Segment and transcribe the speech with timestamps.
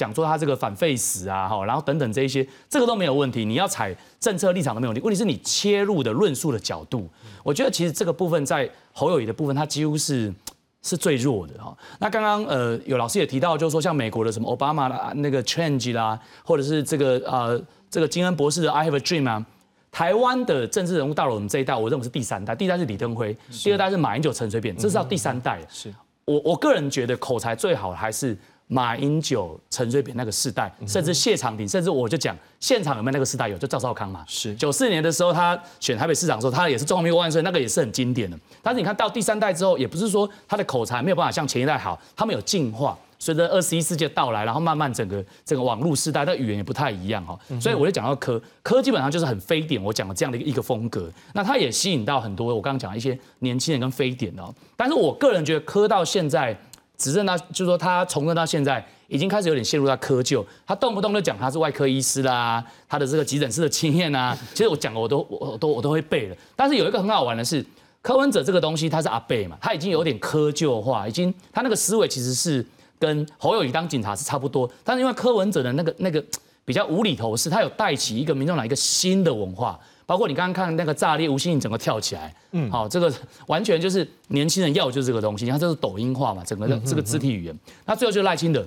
[0.00, 3.44] 讲说他这个反废死啊，哈，然后等等这一些，这个都没有问题。
[3.44, 7.06] 你要采政策立场都没有问题，问题是你切入的论述的角度，
[7.42, 10.32] 我觉得其实这个部分在侯友谊的部分，他几乎是
[10.80, 11.76] 是最弱的哈。
[11.98, 19.44] 那刚刚呃有老师也提到，就是说像美国的什么奥巴马啦、那个 Change 啦，或者是这个呃这个金恩博士的 I Have a Dream 啊。
[19.92, 25.60] 台湾的政治人物到了我们这一代，我认为是第三代，第一代是李登辉，第二代是马英九、陈水扁，这是到第三代。
[25.68, 25.92] 是
[26.26, 28.38] 我我个人觉得口才最好还是
[28.72, 34.24] 马英九、陈水扁那个世代，甚至谢长廷，甚至我就讲现场有没有那个世代有，就赵少康嘛。
[34.28, 38.38] 是九四年的时候，他选台北市长的时候，他也是中华民国万岁，那个也是很经典的。
[38.62, 42.96] 但是你看到第三代之后，也不是说他的口才没有办法像前一代好，他们有进化。
[43.22, 54.50] 随着二十一世纪到来，然后慢慢整个整个网络时代，的语言也不太一样哈，所以我就讲到科科基本上就是很非典，我讲的这样的一个一个风格，那它也吸引到很多我刚刚讲一些年轻人跟非典哦。
[54.74, 56.58] 但是我个人觉得科到现在
[57.00, 66.36] 执政到，就是说他从政到现在已经开始有点陷入到窠臼，他动不动就讲他是外科医师啦，他的这个急诊室的经验啊，其实我讲我都我都我都会背了。
[66.54, 67.64] 但是有一个很好玩的是，
[68.02, 72.64] 柯文哲这个东西他是阿贝嘛，他已经有点窠臼化，已经他那个思维其实是。
[73.00, 76.22] 跟侯友谊当警察是差不多，但是因为柯文哲的那个那个
[76.66, 79.80] 比较无厘头，是他有带起一个民众党一个新的文化，
[80.10, 83.12] 包括你刚刚看那个炸裂吴欣颖整个跳起来，嗯，好，这个
[83.46, 88.66] 完全就是年轻人要就是这个东西，你看这是抖音化嘛，整个的这个肢体语言，那最后就是赖清德，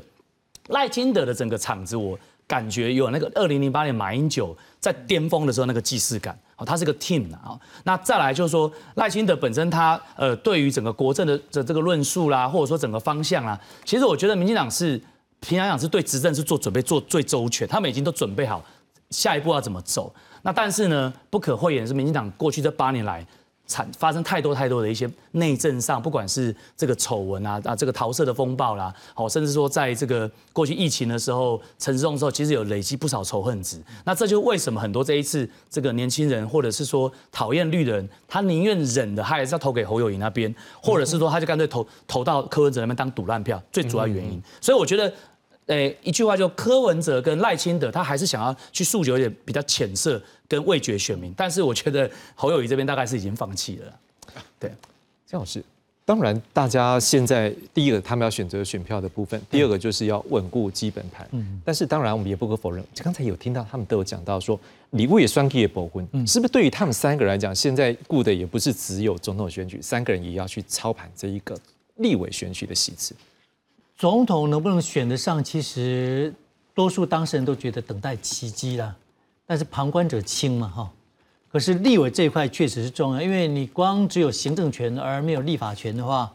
[0.69, 2.17] 赖清德的整个场子我。
[2.45, 15.01] 感觉有那个二零零八年马英九在巅峰的时候那个既视感，哦，他是个 team 啊，那再来就是说赖清德本身他呃对于整个国政的的这个论述啦，或者说整个方向啦，其实我觉得民进党是
[15.39, 18.63] 平常讲是对执政是做准备做最周全，他们已经都准备好
[19.13, 20.13] 下一步要怎么走。
[20.41, 23.25] 那但是呢，不可讳言是民进党过去这八年来。
[23.65, 33.81] 产发生太多太多的一些内政上，不管是这个丑闻啊啊，这个桃色的风暴啦，好，甚至说在这个过去疫情的时候，陈时中的时候，其实有累积不少仇恨值。
[34.03, 44.43] 那这就为什么很多这一次这个年轻人，或者是说讨厌绿的人，他宁愿忍的，他还是要投给侯友谊那边，或者是说他就干脆投投到柯文哲那边当赌烂票，最主要原因。
[44.59, 45.11] 所以我觉得。
[45.67, 53.99] 诶，一句话就柯文哲跟赖清德，他还是想要去诉求一点比较浅色跟味觉选民，但是我觉得侯友谊这边大概是已经放弃了。
[54.59, 54.69] 对，
[55.25, 55.63] 姜老师，
[56.03, 61.25] 当然大家现在第一个他们要选择选票的部分，第二个就是要稳固基本盘。
[61.31, 64.59] 嗯，但是当然我们也不可否认，刚才有听到他们都有讲到说
[64.91, 71.57] 礼物也双 K 也保婚，是不是对于他们三个人来讲，现在顾的也不是只有总统选举，三个人也要去操盘这一个
[71.95, 73.15] 立委选举的席次。
[73.97, 75.43] 总统能不能选得上？
[75.43, 76.33] 其实
[76.73, 78.95] 多数当事人都觉得等待奇迹了，
[79.45, 80.91] 但是旁观者清嘛，哈。
[81.51, 86.31] 可是立委这一块确实是重要，因为你光只有行政权而没有立法权的话，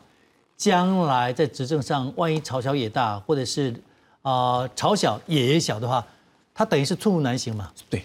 [0.57, 3.75] 将来在执政上，万一朝小野大，或者是
[4.23, 6.07] 啊朝小野也小的话，
[6.55, 7.71] 他等于是寸步难行嘛。
[7.91, 8.05] 对。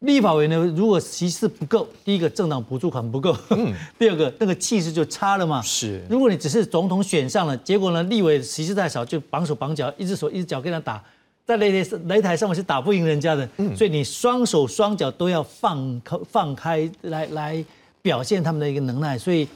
[0.00, 3.36] 立法委呢，如果席次不够，第一个政党补助款不够，
[3.98, 5.60] 第二个那个气势就差了嘛。
[5.60, 11.04] 是，如果你只是总统选上了，结果呢，立委席次太少，就绑手绑脚，一只手一只脚跟他打，
[11.44, 13.46] 在擂台擂台上面是打不赢人家的。
[13.76, 17.62] 所以你双手双脚都要放开放开来来
[18.00, 19.18] 表现他们的一个能耐。
[19.18, 19.46] 所以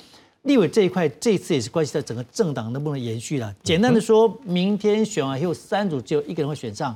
[0.43, 3.51] 立委这一块，这次也是关系到整个政党能不能延续了。
[3.63, 6.95] 简单的说，明天选完以后，三组只有一个人会选上，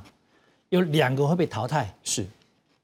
[0.68, 1.94] 有两个会被淘汰。
[2.04, 2.26] 是。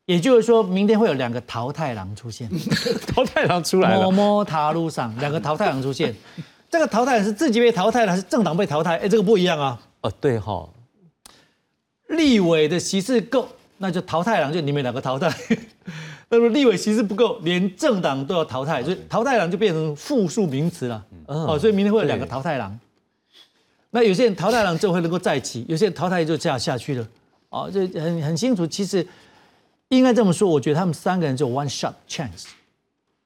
[0.07, 2.51] 也就是说，明天会有两个淘汰狼出现，
[3.09, 4.03] 淘汰狼出来了。
[4.03, 6.15] 摸摸塔路上，两个淘汰狼出现，
[6.71, 8.99] 这个淘汰是自己被淘汰了，还是政党被淘汰？
[8.99, 9.81] 哎，这个不一样啊。
[10.03, 10.69] 哦，对哈。
[12.09, 13.49] 立委的席次够，
[13.79, 15.35] 那就淘汰狼就你们两个淘汰。
[16.29, 21.03] 那么立委席次不够，连政党都要淘汰，所以淘汰狼就变成复数名词了。
[21.27, 22.79] 哦，所以明天会有两个淘汰狼。
[23.91, 27.09] 那有些人淘汰狼就会能够再起，有些人淘汰就这样下去了。
[27.49, 29.07] 哦，这很很清楚，其实。
[29.89, 32.47] 应该这么说，我觉得他们三个人就 one shot chance，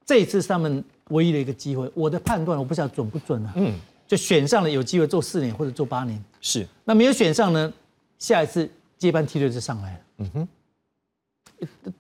[0.05, 1.91] 这一次是他们唯一的一个机会。
[1.95, 3.53] 我的判断我不知道准不准啊。
[3.57, 3.73] 嗯，
[4.07, 6.23] 就选上了有机会做四年或者做八年。
[6.41, 7.73] 是，那没有选上呢？
[8.19, 8.69] 下一次
[8.99, 10.01] 接班梯队就上来了。
[10.19, 10.49] 嗯哼，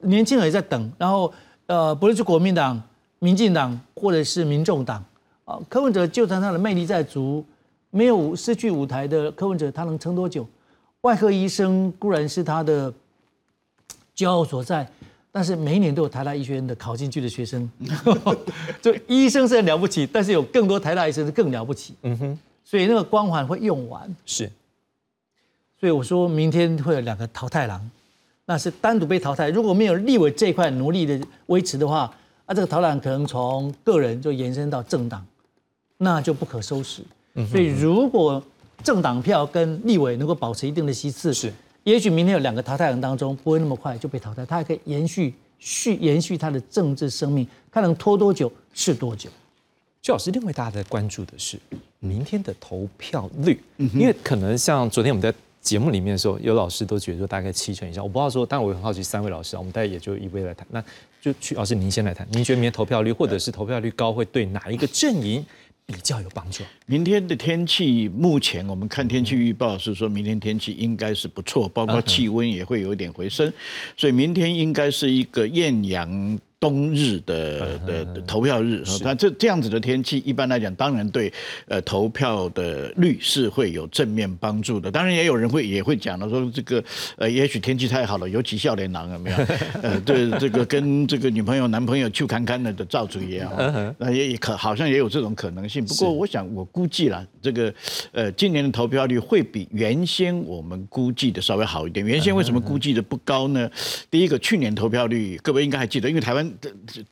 [0.01, 0.93] 年轻人也在等。
[0.99, 1.33] 然后
[1.67, 2.83] 呃，不论是国民党、
[3.21, 5.03] 民进党或者是民众党
[5.45, 7.43] 啊，柯文哲就算他的魅力在足，
[7.91, 10.47] 没有失去舞台的柯文哲，他能撑多久？
[11.03, 12.93] 外科医生固然是他的。
[14.19, 14.85] 骄傲所在，
[15.31, 17.71] 但是每一年都有台大医学院的考进去的学生，
[18.83, 21.95] 就医生是很了不起，但是有更多台大医生是更了不起。
[22.03, 24.13] 嗯哼，所以那个光环会用完。
[24.27, 24.51] 是，
[25.79, 27.89] 所以我说明天会有两个淘汰狼，
[28.47, 29.51] 那是单独被淘汰。
[29.51, 32.13] 如果没有立委这块努力的维持的话，
[32.49, 35.25] 那这个淘汰狼可能从个人就延伸到政党，
[35.99, 37.03] 那就不可收拾。
[37.49, 38.43] 所以如果
[38.83, 41.53] 政党票跟立委能够保持一定的席次，是。
[41.89, 49.31] 也许明天有两个淘汰人当中不会那么快就被淘汰，他还可以延续续延续他的政治生命，看能拖多久是多久。
[50.03, 51.59] 徐老师，另外大家在关注的是
[51.99, 55.33] 明天的投票率，因为可能像昨天我们在
[55.63, 60.85] 节目里面的时候，有老师都觉得说大概七成以上，我不知道说，但我很好奇三位老师啊，我们大概也就一位来谈，那
[61.23, 65.45] 就去老师您先来谈，您觉得明天投票率或者是投票率高会对哪一个阵营
[65.89, 66.63] 比较有帮助？
[66.87, 73.51] 明天的天气，目前我们看天气预报是说明天天气应该是不错，包括气温也会有一点回升，
[73.97, 76.39] 所以明天应该是一个艳阳。
[76.61, 81.33] 冬日的的的投票日，那这这样子的天气，一般来讲，当然对
[81.69, 84.91] 呃投票的率是会有正面帮助的。
[84.91, 86.83] 当然也有人会也会讲了，说这个
[87.17, 89.37] 呃，也许天气太好了，尤其笑脸郎有没有？
[89.83, 93.55] 呃，对这个跟这个女朋友男朋友去看看的的造主也好，
[93.97, 95.85] 那也也可好像也有这种可能性。
[95.85, 97.73] 不过我想我估计了，这个
[98.11, 102.05] 呃今年的投票率会比原先我们估计的稍微好一点。
[102.05, 103.71] 原先为什么估计的不高呢？
[104.11, 106.48] 第一个，去年投票率各位应该还记得，因为台湾。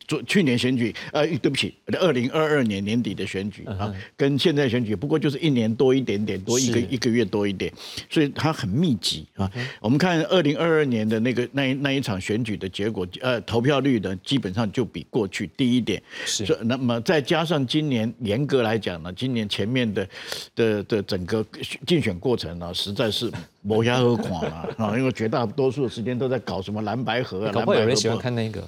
[0.06, 7.72] 昨去年选举，呃，对不起，二零二二年年底的选举啊，跟现在选举不过就是一年多一点点，多一个一个月多一点，
[8.08, 9.50] 所以它很密集啊。
[9.80, 16.02] 我们看二零二二年的那个那那一场选举的结果，呃，投票率呢基本上就比过去低一点。
[16.24, 20.08] 是，那么再加上今年严格来讲呢，今年前面的
[20.54, 21.44] 的的整个
[21.86, 23.30] 竞选过程呢，实在是
[23.62, 28.66] 磨牙和垮了啊， 因为绝大多数的时间都在搞什么蓝白河啊，搞不好有人喜欢看那个。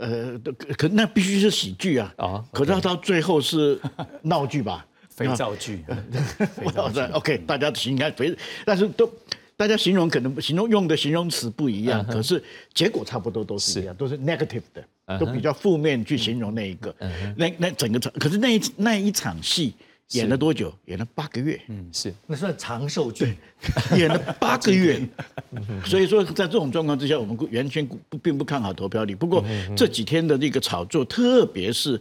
[0.00, 2.12] 呃，可可那必须是喜剧啊！
[2.16, 3.78] 啊，可是到最后是
[4.22, 4.86] 闹剧吧？
[5.08, 5.84] 肥皂剧，
[6.56, 7.00] 肥皂剧。
[7.12, 9.12] OK，大家形容肥，但是都
[9.56, 12.42] 大家形容可能形容用的形容词不一样，可是
[12.72, 16.94] 结果差不多都是一样，都是 negative 的，都比较负面去形容那一个。
[17.36, 19.74] 那那整个场，可是那一那一场戏。
[20.12, 20.72] 演了多久？
[20.86, 21.60] 演了八个月。
[21.68, 23.36] 嗯，是，那算长寿剧。
[23.96, 25.00] 演了八个月，
[25.84, 29.14] 所以说在这种状况之下，我们原先不并不看好投票率。
[29.14, 29.44] 不过
[29.76, 32.00] 这几天的那个炒作，特别是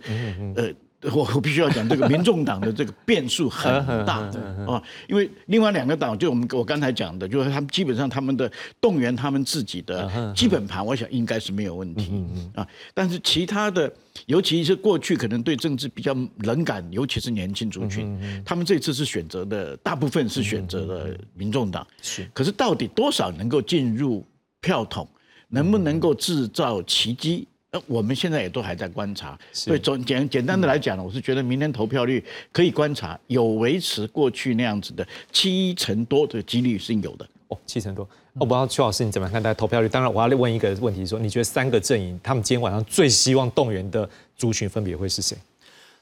[0.56, 0.74] 呃。
[1.14, 3.72] 我我必须要讲这个民众党的这个变数很
[4.06, 4.20] 大
[4.68, 8.52] 啊，因为另外两个党就我们我刚才讲的，就是他们基本上他们的
[8.82, 12.12] 动员他们自己的基本盘，我想应该是没有问题
[12.54, 12.68] 啊。
[12.94, 13.90] 但是其他的，
[14.26, 22.30] 尤其是过去可能对政治比较冷感，尤其是年轻族群，他们这次是选择的大部分是选择了民众党，是。
[22.34, 24.28] 可是到底多少能够进入
[24.60, 25.08] 票桶，
[25.48, 27.48] 能不能够制造奇迹？
[27.72, 37.28] 呃，我们现在也都还在观察，所以总简简单的来讲呢，我是觉得明天投票率可以观察，有维持过去那样子的七成多的几率是有的。
[37.50, 38.08] 哦，七成多。
[38.34, 39.90] 我不知道邱老师你怎么看待投票率？
[39.90, 45.38] 当然，我要问一个问题，说你觉得三个阵营他们今天晚上最希望动员的族群分别会是谁？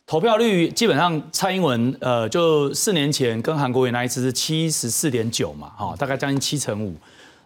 [0.05, 6.95] 投票率基本上蔡英文，呃，就四年前跟韩国瑜那一次是七十四点九嘛，哈，大概将近七成五。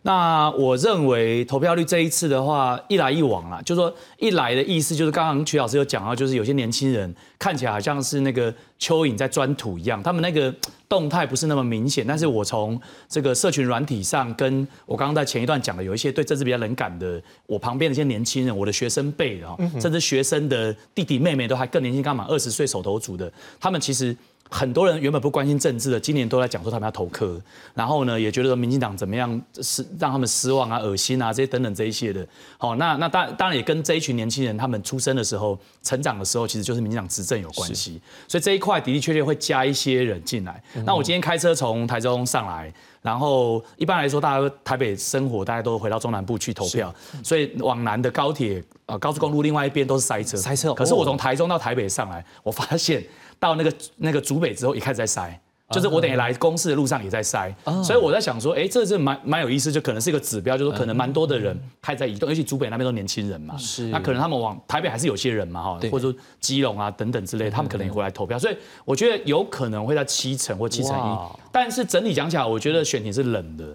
[0.03, 10.51] 那我认为投票率这一次的话，一来一往啊，就说一来的意思就是刚刚曲老师有讲到，就是有些年轻人看起来好像是那个蚯蚓在钻土一样，他们那个
[10.89, 12.03] 动态不是那么明显。
[12.07, 24.17] 但是我从这个社群软体上，跟我刚刚在前一段讲的，有一些对政治比较冷感的，我旁边的一些年轻人，我的学生辈的哈，甚至学生的弟弟妹妹都还更年轻，刚满二十岁手头足的，他们其实。
[24.53, 27.41] 很多人原本不关心政治的，今年都在讲说他们要投科，
[27.73, 32.27] 然后呢，也觉得说民进党怎么样是让他们失望啊、恶心啊这些等等这一些的。
[32.57, 38.01] 好，那那当当然也跟这一群年轻人他们出生的时候、成长的时候，其实就是民进党执政有关系。
[38.27, 40.61] 所以这一块的的确确会加一些人进来。
[40.85, 46.93] 那我今天开车从台中上来，然后一般来说大家台北生活，大家都回到中南部去投票，
[47.23, 50.37] 所以往南的高铁啊高速公路另外一边都是塞车。
[50.37, 50.73] 塞车。
[50.73, 53.03] 可是我从台中到台北上来，我发现。
[53.41, 55.41] 到那个那个竹北之后，也开始在塞，
[55.71, 71.17] 就是我等于来公司的路上也在塞，所以我在想说，哎，这是蛮蛮有意思，就可能是一个指标，就是可能蛮多的人开始在移动，尤其竹北那边都年轻人嘛，是，那可能他们往台北还是有些人嘛，哈，或者说基隆啊等等之类，他们可能也回来投票，所以我觉得有可能会在七成或七成一，
[71.51, 73.65] 但是整体讲起来，我觉得选情是冷的，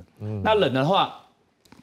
[0.43, 1.21] 那冷的话。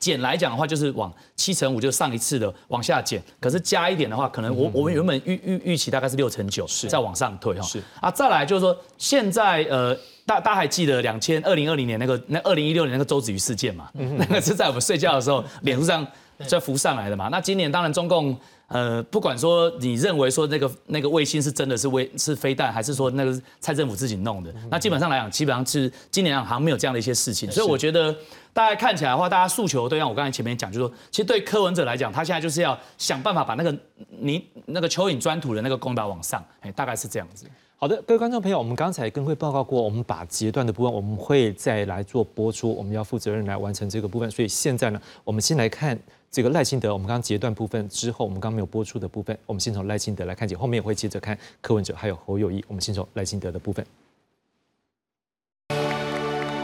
[0.03, 3.23] 减来讲的话，就是往七成五，就上一次的往下减。
[3.39, 7.61] 可是加一点的话，可能我我们原本预预预期大概是六成九，再往上推哈。
[7.65, 13.89] 是啊，再来就是说，现在呃，大大家还记得两千二零二零年那个那二零一六年那个周子瑜事件嘛？
[13.93, 16.05] 那个是在我们睡觉的时候，脸书上
[16.45, 17.29] 在浮上来的嘛。
[17.29, 18.37] 那今年当然中共。
[18.69, 28.15] 呃，不管说你认为说那个那个卫星是真的是卫是飞弹，还是说那个蔡政府自己弄的，那基本上来讲，基本上是今年好像没有这样的一些事情，所以我觉得
[28.53, 33.75] 大家看起来的话，大家诉求都像我刚才前面讲，就是说，其实对柯文哲来讲，他现在就是要想办法把那个
[34.09, 37.47] 你那个蚯蚓钻土的那个功劳往上，哎，大概是这样子。
[37.75, 44.31] 好的，各位观众朋友，我们刚才跟会报告过，我们把截断的部分，我们会再来做播出，我们要负责任来完成这个部分。
[44.31, 45.99] 所以现在呢，我们先来看
[46.31, 52.63] 这个赖清德，我们刚刚截断部分之后，我们刚刚没有播出的部分，我们先从赖清德来看起，后面也会接着看柯文哲还有侯友谊。
[52.69, 53.85] 我们先从赖清德的部分。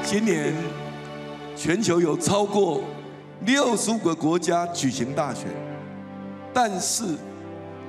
[0.03, 0.55] 今年
[1.61, 2.79] 全球有超过
[3.41, 5.47] 六十五个国家举行大选，
[6.53, 7.03] 但是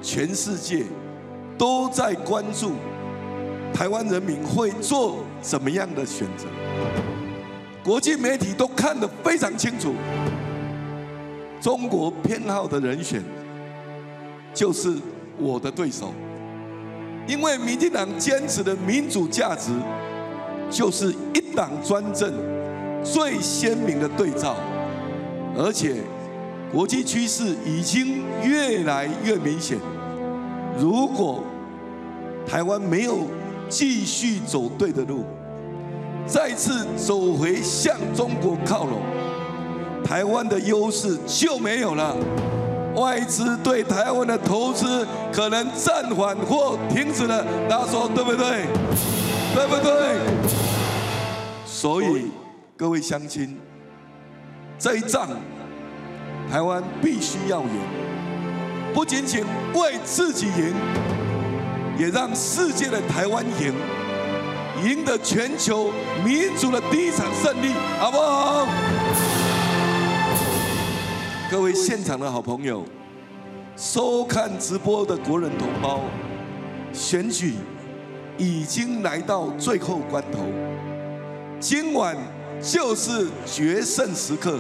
[0.03, 0.83] 全世界
[1.57, 2.73] 都在关注
[3.73, 6.47] 台湾人民会做怎么样的选择。
[7.85, 9.95] 国际媒体都看得非常清楚，
[11.61, 13.23] 中国偏好的人选
[14.53, 14.93] 就是
[15.39, 16.13] 我的对手，
[17.25, 19.71] 因为民进党坚持的民主价值。
[20.69, 22.33] 就是一党专政
[23.03, 24.57] 最鲜明的对照，
[25.57, 25.97] 而且
[26.73, 29.79] 国际趋势已经越来越明显。
[30.79, 31.43] 如果
[32.47, 33.27] 台湾没有
[33.69, 35.25] 继续走对的路，
[36.27, 39.01] 再次走回向中国靠拢，
[40.05, 42.17] 台湾的优势就没有了。
[42.97, 47.45] 外资对台湾的投资可能暂缓或停止了。
[47.69, 48.67] 大家说对不对？
[49.55, 50.19] 对不对？
[51.65, 52.31] 所以，
[52.81, 53.59] 各位乡亲，
[54.79, 55.29] 这一仗
[56.51, 57.69] 台湾必须要赢，
[58.95, 59.45] 不仅仅
[59.75, 60.75] 为自己赢，
[61.99, 63.75] 也让世界的台湾赢，
[64.83, 65.93] 赢得全球
[66.25, 68.67] 民主的第一场胜利，好不好？
[71.51, 72.83] 各位现场的好朋友，
[73.77, 76.01] 收看直播的国人同胞，
[76.95, 77.57] 选举
[78.39, 80.47] 已经来到最后关头。
[81.61, 82.17] 今晚
[82.63, 84.59] 就是决胜时刻。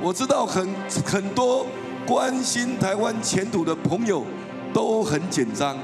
[0.00, 0.68] 我知道很
[1.04, 1.66] 很多
[2.06, 4.24] 关心台湾前途的朋友
[4.72, 5.76] 都很紧张，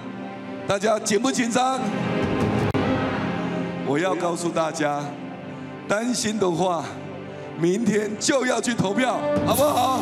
[0.67, 1.81] 大家紧不紧张？
[3.87, 5.01] 我要告诉大家，
[5.89, 6.85] 担心的话，
[7.59, 10.01] 明天就要去投票，好不好？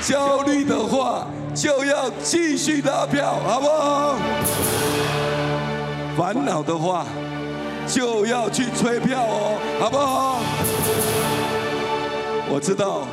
[0.00, 4.16] 焦虑的话，就要继续拉票，好不好？
[6.16, 7.06] 烦恼的话。
[7.86, 10.40] 就要去催票哦，好不好？
[12.48, 13.06] 我知道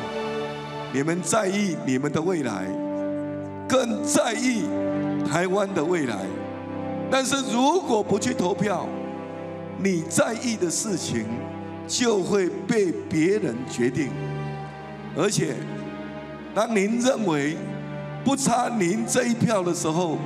[0.92, 2.66] 你们在意你们的未来，
[3.68, 4.64] 更在意
[5.28, 6.16] 台湾的未来。
[7.10, 8.88] 但是如果不去投票，
[9.78, 11.26] 你在意的事情
[11.86, 14.10] 就会被别人决定。
[15.16, 15.54] 而且，
[16.54, 17.56] 当您认为
[18.24, 20.18] 不差您这一票的时候，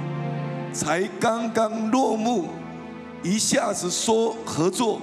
[0.73, 2.47] 才刚刚落幕。
[3.23, 5.01] 一下子说合作，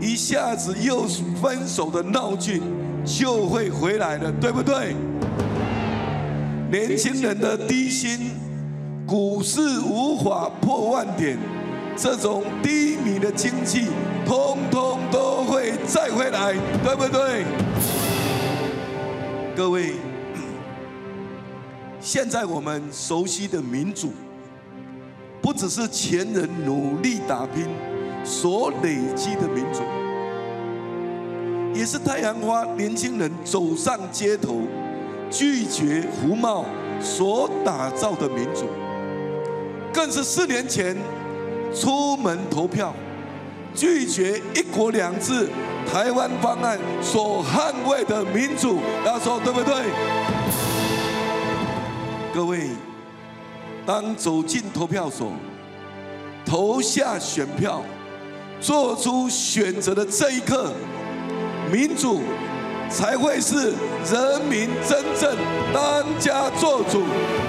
[0.00, 1.06] 一下子又
[1.40, 2.60] 分手的闹剧
[3.04, 4.94] 就会回来了，对不对？
[6.70, 8.32] 年轻人的低薪，
[9.06, 11.38] 股市无法破万点，
[11.96, 13.86] 这种低迷的经济，
[14.26, 17.44] 通通都会再回来，对不对？
[19.56, 19.94] 各位，
[22.00, 24.12] 现在我们熟悉的民主。
[25.50, 27.66] 不只是前人努力打拼
[28.24, 29.82] 所累积的民主，
[31.74, 34.60] 也是太阳花年轻人走上街头
[35.28, 36.64] 拒绝胡茂
[37.00, 38.66] 所打造的民主，
[39.92, 40.96] 更是四年前
[41.74, 42.94] 出门投票
[43.74, 45.48] 拒绝“一国两制”
[45.92, 48.78] 台湾方案所捍卫的民主。
[49.04, 49.74] 大家说对不对？
[52.32, 52.68] 各位。
[53.86, 55.32] 当走进投票所，
[56.44, 57.82] 投下选票，
[58.60, 60.72] 做出选择的这一刻，
[61.72, 62.20] 民主
[62.88, 63.72] 才会是
[64.12, 65.36] 人民真正
[65.72, 67.02] 当家作主，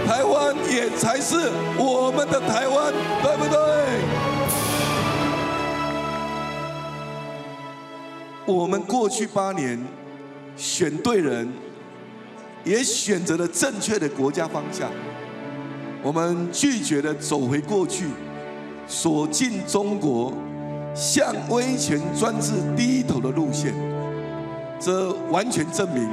[0.08, 1.36] 台湾也才是
[1.78, 3.60] 我们的台湾，对不对？
[8.46, 9.80] 我们过去八年
[10.58, 11.52] 选对人，
[12.64, 14.90] 也选择了正确的国家方向。
[16.04, 18.08] 我们拒绝了走回过去、
[18.88, 20.34] 锁进中国、
[20.96, 23.72] 向威权专制低头的路线，
[24.80, 26.10] 这完全证明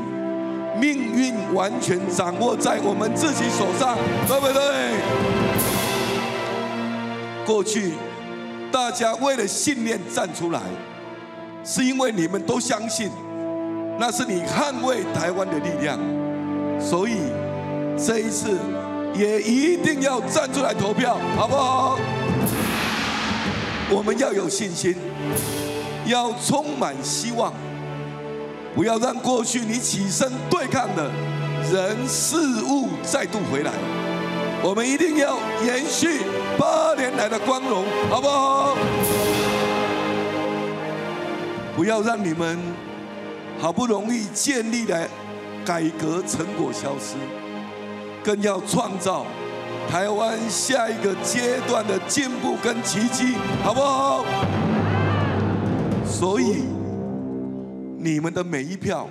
[0.78, 4.62] 命运完全掌握在我们自己手上，对不对？
[7.46, 7.94] 过去
[8.70, 10.60] 大家为了信念站出来，
[11.64, 13.10] 是因为你们都相信
[13.98, 15.98] 那是你捍卫台湾的力量，
[16.78, 17.14] 所以
[17.96, 18.58] 这一次。
[19.14, 21.98] 也一定要站出来投票，好不好？
[23.90, 24.94] 我们要有信心，
[26.06, 27.52] 要充满希望，
[28.74, 31.10] 不要让过去你起身对抗的
[31.72, 33.72] 人事物再度回来。
[34.62, 36.20] 我们一定要延续
[36.58, 38.76] 八年来的光荣，好不好？
[41.76, 42.58] 不要让你们
[43.60, 45.08] 好不容易建立的
[45.64, 47.14] 改革成果消失，
[48.22, 49.24] 更要创造
[49.90, 54.24] 台湾下一个阶段的进步跟奇迹，好不好？
[56.04, 56.64] 所以
[57.98, 59.08] 你们的每一票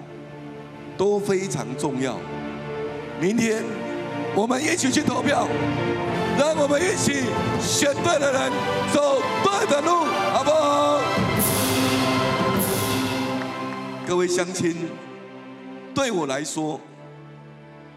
[0.97, 2.17] 都非常重要。
[3.19, 3.63] 明天
[4.35, 5.47] 我们一起去投票，
[6.37, 7.23] 让我们一起
[7.59, 8.51] 选对的人，
[8.93, 10.99] 走对的路，好不好？
[14.07, 14.75] 各位乡亲，
[15.93, 16.79] 对我来说，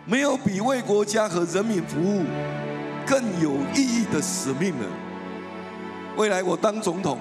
[0.05, 2.25] 没有比为国家和人民服务
[3.07, 4.87] 更有意义的使命了。
[6.17, 7.19] 未来我当总统，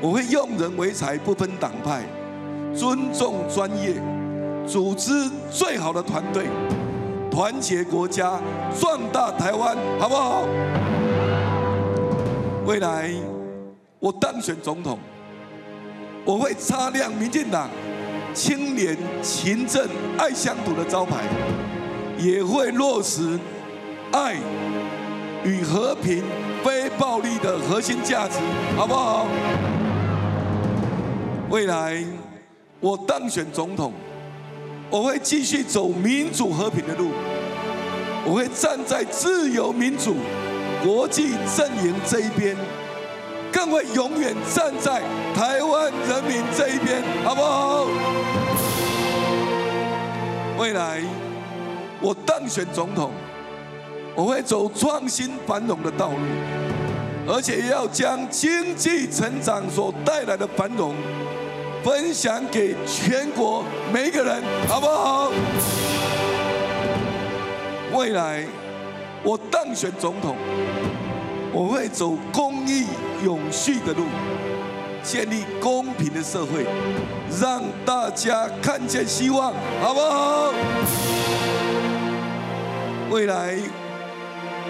[0.00, 2.02] 我会用人为才，不分党派，
[2.74, 3.94] 尊重专业，
[4.66, 6.46] 组织最好的团队，
[7.30, 8.40] 团结国家，
[8.78, 10.46] 壮大台湾，好不好？
[12.66, 13.10] 未来
[14.00, 14.98] 我当选总统。
[16.24, 17.70] 我会擦亮民进党
[18.36, 19.88] 清廉、勤政、
[20.18, 21.24] 爱乡土的招牌，
[22.18, 23.40] 也会落实
[24.12, 24.36] 爱
[25.42, 26.22] 与和平、
[26.62, 28.34] 非暴力的核心价值，
[28.76, 29.26] 好不好？
[31.48, 32.04] 未来
[32.78, 33.94] 我当选总统，
[34.90, 37.12] 我会继续走民主和平的路，
[38.26, 40.14] 我会站在自由民主
[40.84, 42.54] 国际阵营这一边。
[43.56, 45.00] 更会永远站在
[45.34, 47.86] 台湾人民这一边，好不好？
[50.58, 51.00] 未来
[52.02, 53.10] 我当选总统，
[54.14, 56.18] 我会走创新繁荣的道路，
[57.26, 60.94] 而且要将经济成长所带来的繁荣
[61.82, 65.32] 分享给全国每一个人，好不好？
[67.94, 68.44] 未来
[69.22, 70.36] 我当选总统。
[71.52, 72.84] 我会走公益
[73.24, 74.04] 永续的路，
[75.02, 76.66] 建立公平的社会，
[77.40, 80.52] 让大家看见希望，好不好？
[83.10, 83.56] 未来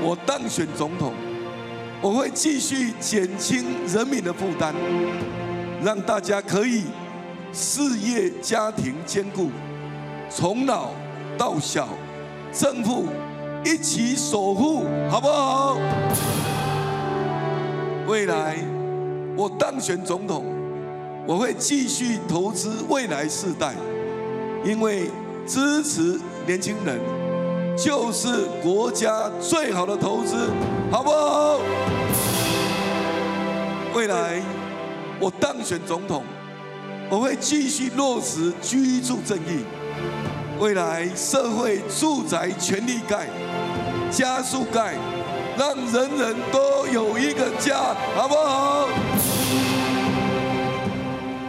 [0.03, 1.13] 我当选总统，
[2.01, 4.75] 我会继续减轻人民的负担，
[5.83, 6.85] 让大家可以
[7.53, 9.51] 事业家庭兼顾，
[10.29, 10.91] 从老
[11.39, 11.89] 到小，
[12.53, 13.07] 政府
[13.65, 15.77] 一起守护，好不好？
[18.07, 18.57] 未来
[19.37, 20.45] 我当选总统，
[21.27, 23.75] 我会继续投资未来世代，
[24.65, 25.11] 因为
[25.45, 27.01] 支持年轻人
[27.77, 30.37] 就是国家最好的投资，
[30.89, 31.59] 好不好？
[33.93, 34.41] 未来
[35.19, 36.23] 我当选总统，
[37.11, 39.65] 我会继续落实居住正义，
[40.61, 43.27] 未来社会住宅全力盖，
[44.13, 44.95] 加速盖。
[45.59, 48.89] 让人人都有一个家，好不好？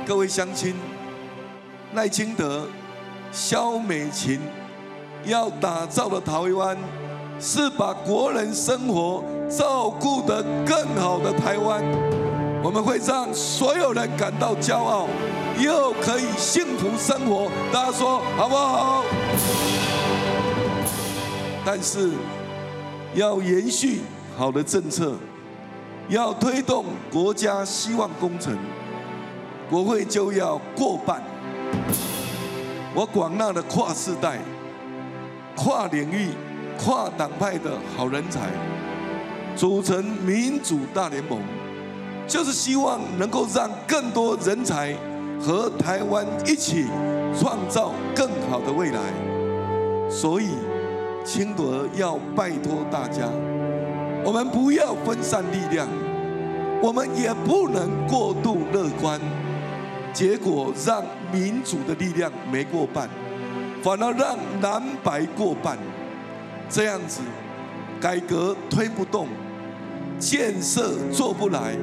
[0.05, 0.73] 各位乡亲，
[1.93, 2.65] 赖清德、
[3.33, 4.39] 萧美琴
[5.25, 6.77] 要打造的台湾，
[7.37, 11.83] 是把国人生活照顾得更好的台湾。
[12.63, 15.07] 我们会让所有人感到骄傲，
[15.59, 17.51] 又可以幸福生活。
[17.73, 19.03] 大家说好不好？
[21.65, 22.11] 但是。
[23.17, 24.01] 要延续
[24.37, 25.15] 好的政策，
[26.07, 28.55] 要推动国家希望工程，
[29.71, 31.23] 国会就要过半。
[32.93, 34.37] 我广纳的跨世代、
[35.55, 36.29] 跨领域、
[36.77, 38.51] 跨党派的好人才，
[39.55, 41.39] 组成民主大联盟，
[42.27, 44.95] 就是希望能够让更多人才
[45.41, 46.85] 和台湾一起
[47.35, 49.01] 创造更好的未来。
[50.07, 50.49] 所以。
[51.27, 53.27] 清德要拜托大家，
[54.23, 55.85] 我们不要分散力量，
[56.81, 59.19] 我们也不能过度乐观，
[60.13, 63.09] 结果让民主的力量没过半，
[63.83, 65.77] 反而让蓝白过半，
[66.69, 67.19] 这样子
[67.99, 69.27] 改革推不动，
[70.17, 71.75] 建设做不来，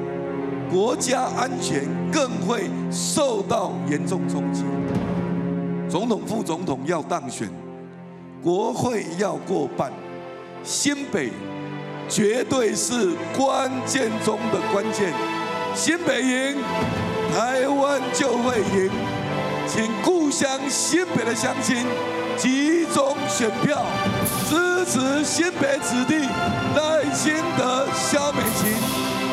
[0.71, 4.63] 国家安全更会受到严重冲击。
[5.87, 7.47] 总统、副总统要当选。
[8.45, 9.91] 国会要过半，
[10.63, 11.31] 新北
[12.07, 15.11] 绝对是关键中的关键。
[15.73, 16.57] 新北赢，
[17.35, 18.91] 台湾就会赢。
[19.67, 21.87] 请故乡新北的乡亲
[22.37, 23.83] 集中选票，
[24.47, 26.13] 支持新北子弟
[26.75, 28.71] 赖清德、萧美琴，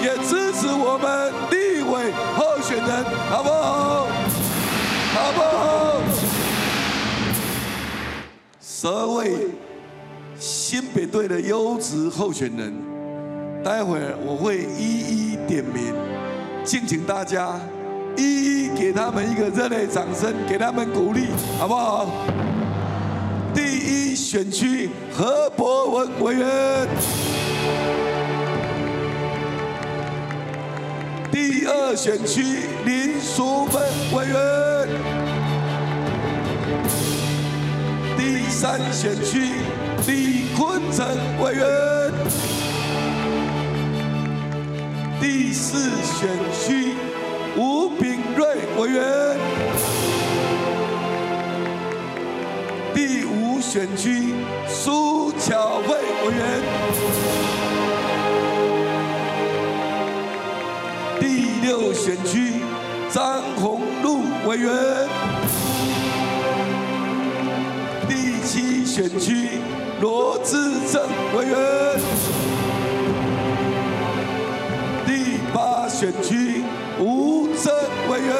[0.02, 4.06] 也支持我们立委候选人，好不好？
[5.12, 5.91] 好不好？
[8.82, 9.30] 社会。
[10.40, 12.74] 新北队的优质候选人，
[13.62, 15.94] 待会儿我会一一点名，
[16.64, 17.60] 敬请大家
[18.16, 21.28] 一一给他们一个热烈掌声，给他们鼓励，
[21.60, 22.08] 好不好？
[23.54, 26.88] 第一选区何博文委员，
[31.30, 32.42] 第二选区
[32.84, 33.80] 林淑芬
[34.12, 34.88] 委员，
[38.52, 39.50] 第三选区
[40.06, 41.06] 李坤城
[41.40, 41.66] 委员，
[45.18, 46.94] 第四选区
[47.56, 49.38] 吴炳瑞委员。
[52.94, 54.34] 第五选区
[54.68, 56.62] 苏巧慧委员，
[61.18, 62.60] 第六选区
[63.08, 64.70] 张宏禄委员，
[68.44, 69.60] 七选区
[70.00, 70.56] 罗志
[70.92, 71.00] 正
[71.36, 71.56] 委员，
[75.06, 76.62] 第八选区
[76.98, 77.72] 吴正
[78.10, 78.34] 委员。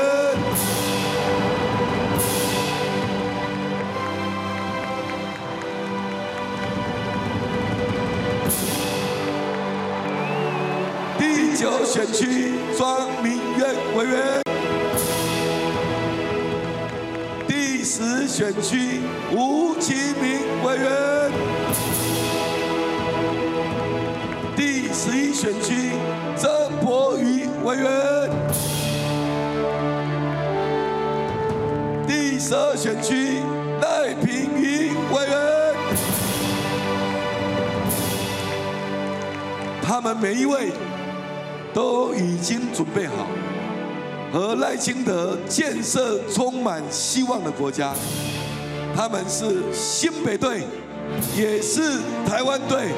[11.19, 14.41] 第九选区庄明渊委员，
[17.83, 19.01] 第十选区
[19.33, 19.92] 吴其
[20.23, 21.33] 明委员，
[24.55, 25.90] 第十一选区
[26.37, 26.49] 曾
[26.81, 28.31] 博宇委员，
[32.07, 33.40] 第十二选区
[33.81, 35.37] 赖平云委员。
[39.83, 40.71] 他们每一位
[41.75, 43.27] 都已经准备好
[44.33, 47.92] 和赖清德建设充满希望的国家。
[48.97, 50.62] 他们是新北队，
[51.37, 52.88] 也是台湾队。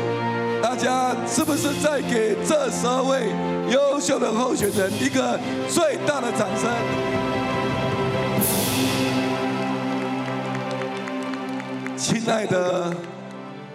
[0.62, 3.28] 大家是不是在给这十二位
[3.70, 6.70] 优秀的候选人一个最大的掌声？
[11.96, 12.94] 亲爱的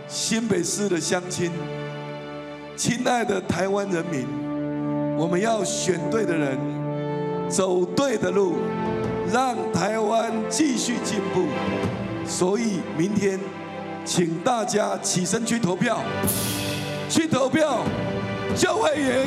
[0.08, 1.52] 新北市的乡亲。
[2.76, 4.26] 亲爱的台湾人民，
[5.17, 6.58] 我们要选对的人，
[7.50, 8.58] 走对的路，
[9.34, 11.48] 让台湾继续进步。
[12.26, 13.40] 所以明天，
[14.06, 16.00] 请大家起身去投票，
[17.10, 17.80] 去投票
[18.56, 19.26] 就会赢，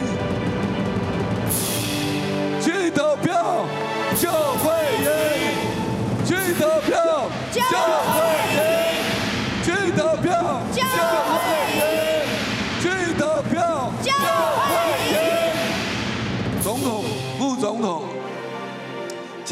[2.61, 3.67] 去投票
[4.17, 4.71] 就会
[5.03, 5.11] 赢，
[6.25, 8.42] 去投票就会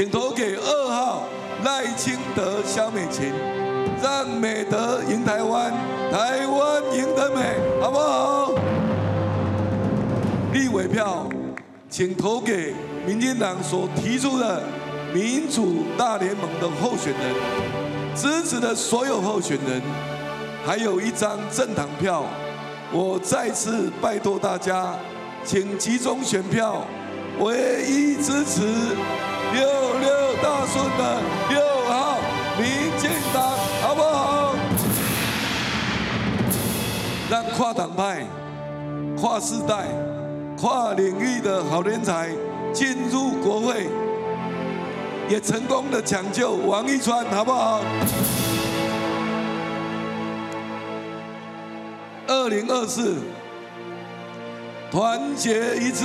[0.01, 1.25] 请投给二号
[1.63, 3.35] 赖清德、萧美琴，
[4.03, 5.71] 让美德赢台湾，
[6.11, 7.43] 台湾赢得美，
[7.83, 8.53] 好不好？
[10.55, 11.29] 立委票，
[11.91, 12.73] 请投给
[13.07, 14.63] 民进党所提出的
[15.13, 19.83] 民主大联盟的候选人，支持的所有候选人，
[20.65, 22.25] 还有一张政党票。
[22.91, 24.95] 我再次拜托大家，
[25.45, 26.87] 请集中选票，
[27.39, 28.63] 唯一支持
[29.53, 29.90] 六六
[30.43, 32.19] 大顺的六号
[32.59, 32.67] 民
[32.99, 33.43] 进党，
[33.83, 34.55] 好不好？
[37.31, 38.27] 让跨党派、
[39.21, 39.87] 跨世代、
[40.59, 42.31] 跨领域的好人才
[42.73, 43.89] 进入国会，
[45.29, 47.81] 也成功的抢救王一川，好不好？
[52.27, 53.17] 二零二四，
[54.91, 56.05] 团结一致。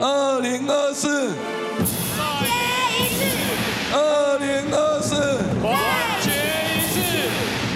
[0.00, 1.32] 二零二四，
[3.90, 5.16] 二零二四，
[5.60, 5.66] 团
[6.20, 6.30] 结
[6.68, 6.96] 一致，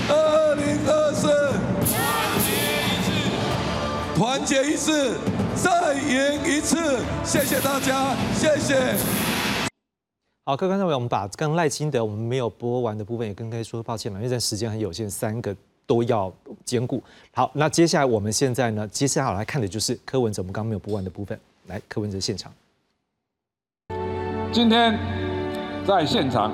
[0.09, 1.29] 二零二四，
[1.87, 1.90] 团
[2.44, 2.53] 结
[2.85, 3.11] 一致。
[4.14, 5.16] 团结一致，
[5.55, 7.01] 再赢一次。
[7.25, 8.94] 谢谢大家，谢谢。
[10.44, 16.33] 好，各位观众朋友，我们把刚赖清德我们没有播完的部分也跟各位说抱歉了，因为这时间很有限，三个都要
[16.64, 17.03] 兼顾。
[17.33, 21.38] 好，那接下来我们现在呢，接下来来看的就是柯文哲，我们刚刚没有播完的部分。
[21.68, 22.53] 来，柯文哲现场。
[24.53, 24.98] 今天
[25.85, 26.53] 在现场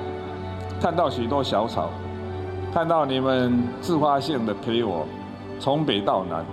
[0.81, 1.91] 看到许多小草，
[2.73, 5.05] 看到你们自发性的陪我
[5.59, 6.43] 从北到南，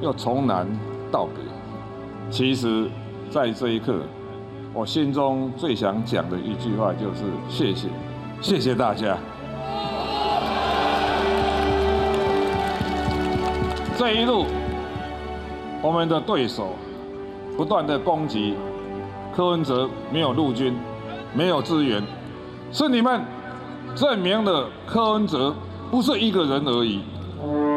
[0.00, 0.66] 又从南
[1.12, 1.34] 到北。
[2.28, 2.90] 其实，
[3.30, 4.00] 在这一刻，
[4.74, 7.88] 我心中最想讲的一句话就是谢谢，
[8.40, 9.16] 谢谢大家。
[13.96, 14.46] 这一路，
[15.80, 16.70] 我们的对手
[17.56, 18.54] 不断的攻击，
[19.36, 20.74] 柯文哲没有陆军，
[21.34, 22.02] 没有资源，
[22.70, 23.22] 是你们
[23.94, 25.54] 证明了柯文哲
[25.90, 27.02] 不是一个人而已。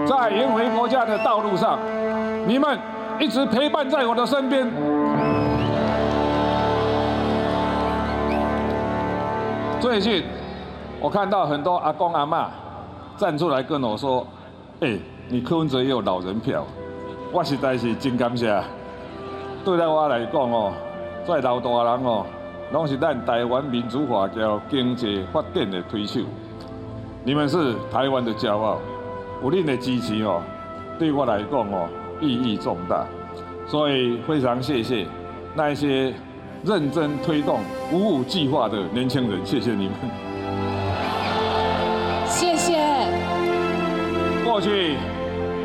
[0.05, 1.79] 在赢回国家的道路上，
[2.47, 2.77] 你们
[3.19, 4.69] 一直陪伴在我的身边。
[9.79, 10.23] 最近，
[10.99, 12.49] 我看到很多阿公阿妈
[13.17, 14.25] 站出来跟我说
[14.81, 14.97] ：“哎，
[15.29, 16.65] 你柯文哲也有老人票。”
[17.31, 18.61] 我实在是真感谢。
[19.63, 20.71] 对待我来讲哦，
[21.27, 22.25] 在老大人哦，
[22.71, 26.21] 拢是咱台湾民主化交经济发展的推手。
[27.23, 28.79] 你们是台湾的骄傲，
[29.43, 30.41] 有恁的支持哦，
[30.99, 31.87] 对我来讲哦，
[32.19, 33.05] 意义重大。
[33.67, 35.07] 所以非常谢谢
[35.55, 36.13] 那一些
[36.63, 37.59] 认真推动
[37.91, 39.93] 五五计划的年轻人，谢谢你们。
[42.25, 42.77] 谢谢。
[44.43, 44.97] 过去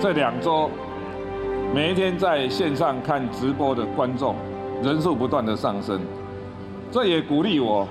[0.00, 0.70] 这两周，
[1.74, 4.34] 每一天在线上看直播的观众
[4.82, 6.00] 人数不断的上升，
[6.90, 7.86] 这也鼓励我。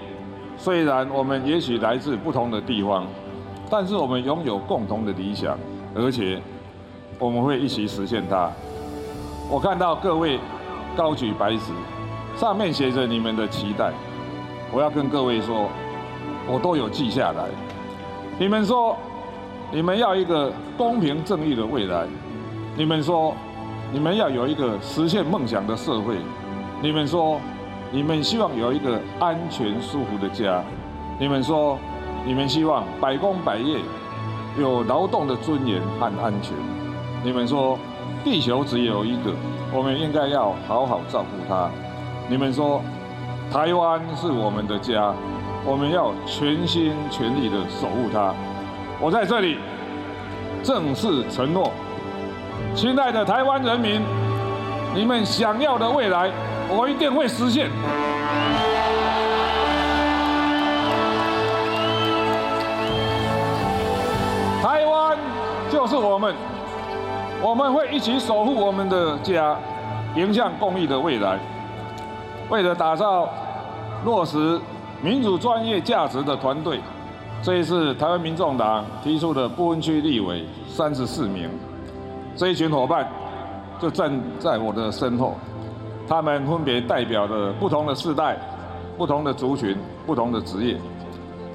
[0.57, 3.07] 虽然我们也许来自不同的地方，
[3.69, 5.57] 但是我们拥有共同的理想，
[5.95, 6.41] 而且
[7.17, 8.51] 我们会一起实现它。
[9.49, 10.37] 我看到各位
[10.97, 11.71] 高举白纸，
[12.35, 13.93] 上面写着你们的期待。
[14.71, 15.69] 我要跟各位说，
[16.45, 17.45] 我都有记下来。
[18.37, 18.97] 你们说，
[19.71, 22.05] 你们要一个公平正义的未来。
[22.75, 23.33] 你们说，
[23.93, 26.15] 你们要有一个实现梦想的社会。
[26.81, 27.39] 你们说，
[27.91, 30.63] 你们希望有一个安全舒服的家。
[31.19, 31.77] 你们说，
[32.25, 33.79] 你们希望百工百业
[34.59, 36.53] 有劳动的尊严和安全。
[37.23, 37.77] 你们说，
[38.23, 39.33] 地球只有一个，
[39.73, 41.69] 我们应该要好好照顾它。
[42.29, 42.81] 你们说，
[43.51, 45.13] 台湾是我们的家，
[45.65, 48.33] 我们要全心全力的守护它。
[49.01, 49.57] 我在这里
[50.61, 51.71] 正式承诺，
[52.75, 53.99] 亲爱的台湾人民，
[54.99, 56.29] 你们想要的未来，
[56.67, 57.69] 我一定会实现。
[64.61, 65.17] 台湾
[65.71, 66.35] 就是我们，
[67.41, 69.55] 我们会一起守护我们的家，
[70.17, 71.39] 迎向公益的未来。
[72.49, 73.29] 为了打造
[74.03, 74.59] 落实
[75.01, 76.81] 民主专业价值的团队，
[77.41, 81.49] 这一次台湾民众党提出的不分区立委三十四名，
[82.35, 83.09] 这一群伙伴
[83.79, 85.35] 就站在我的身后，
[86.07, 88.37] 他们分别代表了不同的世代、
[88.97, 90.77] 不同的族群、不同的职业。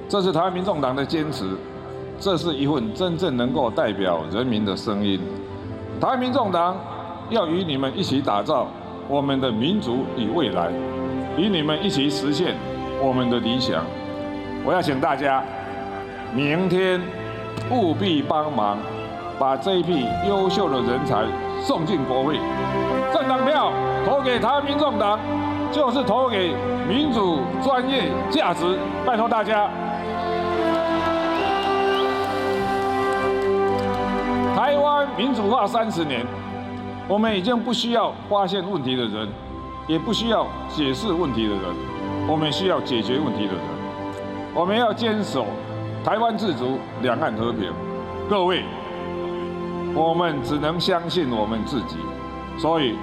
[0.09, 1.45] 这是台湾民众党的坚持，
[2.19, 5.19] 这是一份真正能够代表人民的声音。
[5.99, 6.75] 台湾民众党
[7.29, 8.67] 要与你们一起打造
[9.07, 10.71] 我们的民族与未来，
[11.37, 12.55] 与你们一起实现
[13.01, 13.83] 我们的理想。
[14.65, 15.43] 我要请大家
[16.33, 16.99] 明天
[17.71, 18.77] 务必帮忙，
[19.37, 21.23] 把这一批优秀的人才
[21.65, 22.39] 送进国会。
[23.11, 23.73] 政党票
[24.05, 25.19] 投给台湾民众党，
[25.71, 26.53] 就是投给
[26.87, 28.77] 民主、专业、价值。
[29.03, 29.67] 拜托大家。
[34.55, 36.23] 台湾民主化三十年，
[37.07, 39.27] 我们已经不需要发现问题的人，
[39.87, 41.63] 也不需要解释问题的人，
[42.27, 43.61] 我们需要解决问题的人。
[44.53, 45.47] 我们要坚守
[46.03, 47.73] 台湾自主、两岸和平。
[48.29, 48.63] 各位，
[49.95, 51.95] 我们只能相信我们自己，
[52.57, 52.97] 所以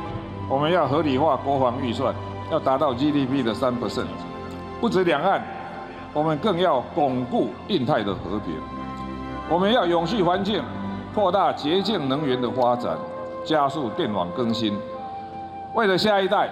[0.48, 2.14] 我们要合理化国防预算，
[2.50, 4.06] 要达到 GDP 的三不胜。
[4.78, 5.42] 不止两岸，
[6.12, 8.54] 我们更要巩固印太的和平。
[9.48, 10.62] 我们要永续环境。
[11.14, 12.96] 扩大洁净能源的发展，
[13.44, 14.74] 加速电网更新。
[15.74, 16.48] 为了下一代，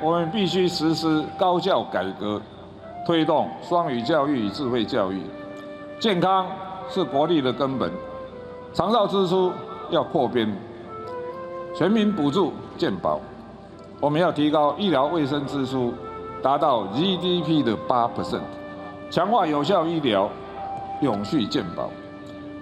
[0.00, 2.40] 我们必须实施高教改革，
[3.06, 5.20] 推动双语教育与智慧教育。
[6.00, 6.46] 健康
[6.88, 7.92] 是国力的根本，
[8.72, 9.52] 长照支出
[9.90, 10.50] 要扩编，
[11.74, 13.20] 全民补助健保。
[14.00, 15.92] 我们要提高医疗卫生支出，
[16.42, 18.42] 达到 GDP 的八 percent，
[19.10, 20.28] 强化有效医疗，
[21.02, 21.90] 永续健保。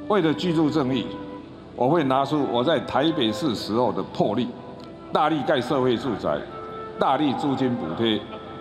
[0.08, 1.06] 为了居住正义。
[1.78, 4.48] 我会拿出我在台北市时候的魄力，
[5.12, 6.38] 大力盖社会住宅，
[6.98, 8.18] 大力租金补贴，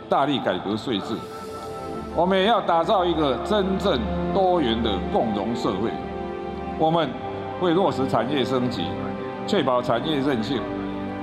[0.09, 1.15] 大力改革税制。
[2.13, 3.97] 我们要打造一个真正
[4.33, 5.89] 多元的共荣社会。
[6.77, 7.09] 我们
[7.59, 8.85] 会落实产业升级，
[9.47, 10.61] 确保产业韧性，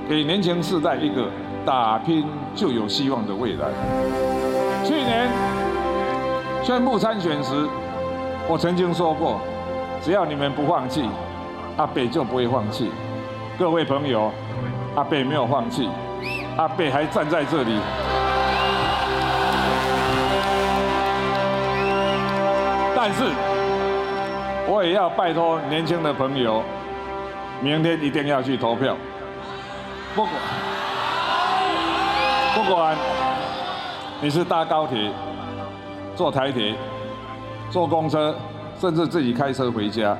[0.07, 1.29] 给年轻世代一个
[1.65, 3.67] 打拼就有希望的未来。
[4.83, 5.29] 去年
[6.63, 7.67] 宣布参选时，
[8.47, 9.39] 我曾经说过，
[10.01, 11.09] 只要你们不放弃。
[11.75, 12.91] 阿北就不会放弃，
[13.57, 14.31] 各位朋友，
[14.93, 15.89] 阿北没有放弃，
[16.55, 17.79] 阿北还站在这里。
[22.95, 23.23] 但是，
[24.65, 26.63] 我也要拜托年轻的朋友，
[27.61, 28.95] 明天一定要去投票。
[30.15, 30.33] 不管
[32.55, 32.97] 不管
[34.21, 35.11] 你是搭高铁、
[36.15, 36.73] 坐台铁、
[37.69, 38.33] 坐公车，
[38.79, 40.15] 甚至自己开车回家。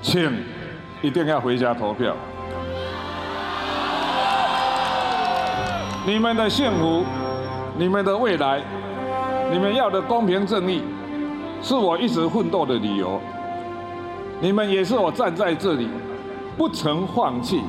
[0.00, 0.44] 请
[1.02, 2.14] 一定要回家投票。
[6.06, 7.04] 你们的幸福，
[7.76, 8.60] 你们的未来，
[9.50, 10.82] 你们要的公平正义，
[11.62, 13.20] 是我一直奋斗的理由。
[14.40, 15.88] 你们也是我站在这里
[16.56, 17.60] 不曾放弃、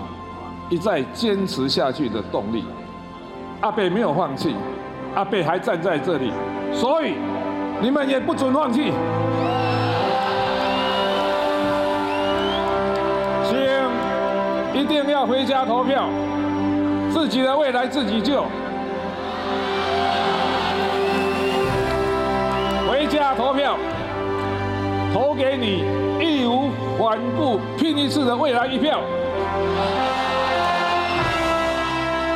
[0.69, 2.63] 一再坚持下去的动力。
[3.61, 4.55] 阿北没有放弃，
[5.15, 6.31] 阿北还站在这里，
[6.71, 7.15] 所以
[7.81, 8.93] 你们也不准放弃。
[13.43, 16.07] 请一定要回家投票，
[17.11, 18.45] 自己的未来自己救。
[22.87, 23.75] 回家投票，
[25.13, 25.83] 投给你
[26.19, 29.01] 义无反顾拼一次的未来一票。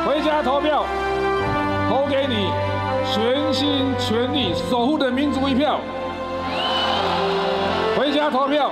[0.05, 0.85] 回家投票，
[1.89, 2.49] 投给你
[3.11, 5.79] 全心全力守护的民族一票。
[7.97, 8.71] 回家投票，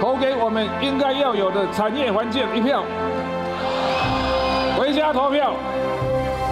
[0.00, 2.82] 投给我们应该要有的产业环境一票。
[4.78, 5.54] 回家投票，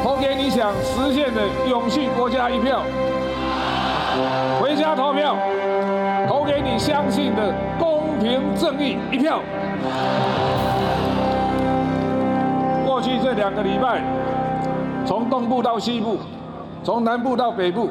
[0.02, 2.82] 投给你想实现的永续国家一票。
[4.60, 5.36] 回家投票，
[6.40, 9.40] 投给你相信的公平正义一票。
[12.86, 14.00] 过去这两个礼拜，
[15.04, 16.16] 从东部到西部，
[16.82, 17.90] 从南部到北部，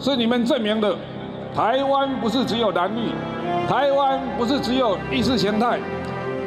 [0.00, 0.96] 是你们证明的，
[1.54, 3.12] 台湾不是只有蓝绿，
[3.68, 5.78] 台湾不是只有意识形态，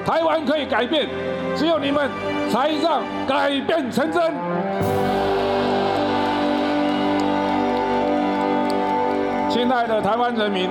[0.06, 1.08] 台湾可以改变，
[1.56, 2.10] 只有你们
[2.52, 4.34] 才让改变成真。
[9.50, 10.68] 亲爱的台湾人民，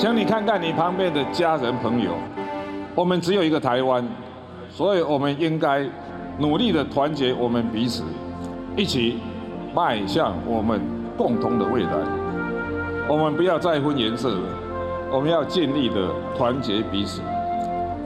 [0.00, 2.12] 请你看看你旁边的家人朋友，
[2.94, 4.02] 我们只有一个台湾，
[4.70, 5.86] 所以我们应该
[6.38, 8.02] 努力的团结我们彼此，
[8.78, 9.18] 一起
[9.74, 10.80] 迈向我们
[11.18, 11.92] 共同的未来。
[13.10, 14.40] 我们不要再分颜色了，
[15.12, 17.20] 我们要尽力的团结彼此。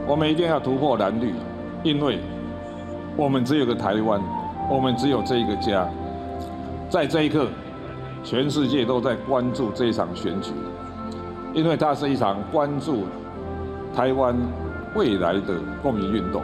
[0.05, 1.33] 我们一定要突破蓝绿，
[1.85, 2.19] 因为
[3.17, 4.21] 我们只有个台湾，
[4.69, 5.89] 我们只有这一个家。
[6.91, 7.47] 在这一刻，
[8.25, 10.51] 全世界都在关注这场选举，
[11.55, 13.05] 因为它是一场关注
[13.95, 14.37] 台湾
[14.95, 16.43] 未来的公民运动。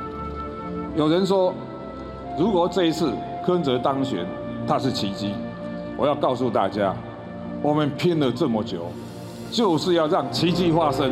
[0.94, 1.52] 有人说，
[2.38, 3.12] 如果这一次
[3.44, 4.24] 柯文哲当选，
[4.66, 5.34] 他是奇迹。
[5.96, 6.94] 我要告诉大家，
[7.60, 8.86] 我们拼了这么久，
[9.50, 11.10] 就是要让奇迹发生。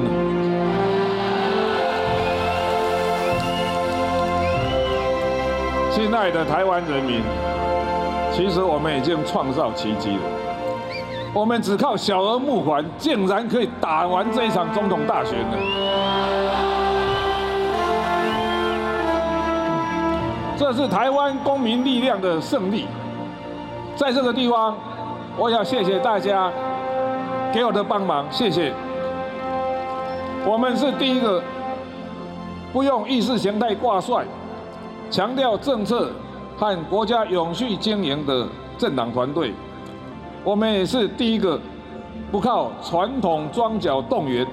[5.90, 7.20] 亲爱的台湾人民，
[8.32, 10.37] 其实我们已经创造奇迹了。
[11.34, 15.56] 我们只靠小额募款，竟然可以打完这一场总统大选了。
[20.56, 22.86] 这是台湾公民力量的胜利。
[23.94, 24.76] 在这个地方，
[25.36, 26.50] 我要谢谢大家
[27.52, 28.72] 给我的帮忙，谢谢。
[30.46, 31.42] 我们是第一个
[32.72, 34.24] 不用意识形态挂帅。
[35.10, 36.10] 强调政策
[36.58, 39.54] 和国家永续经营的政党团队，
[40.44, 41.60] 我们也是第一个
[42.30, 44.46] 不靠传统庄脚动员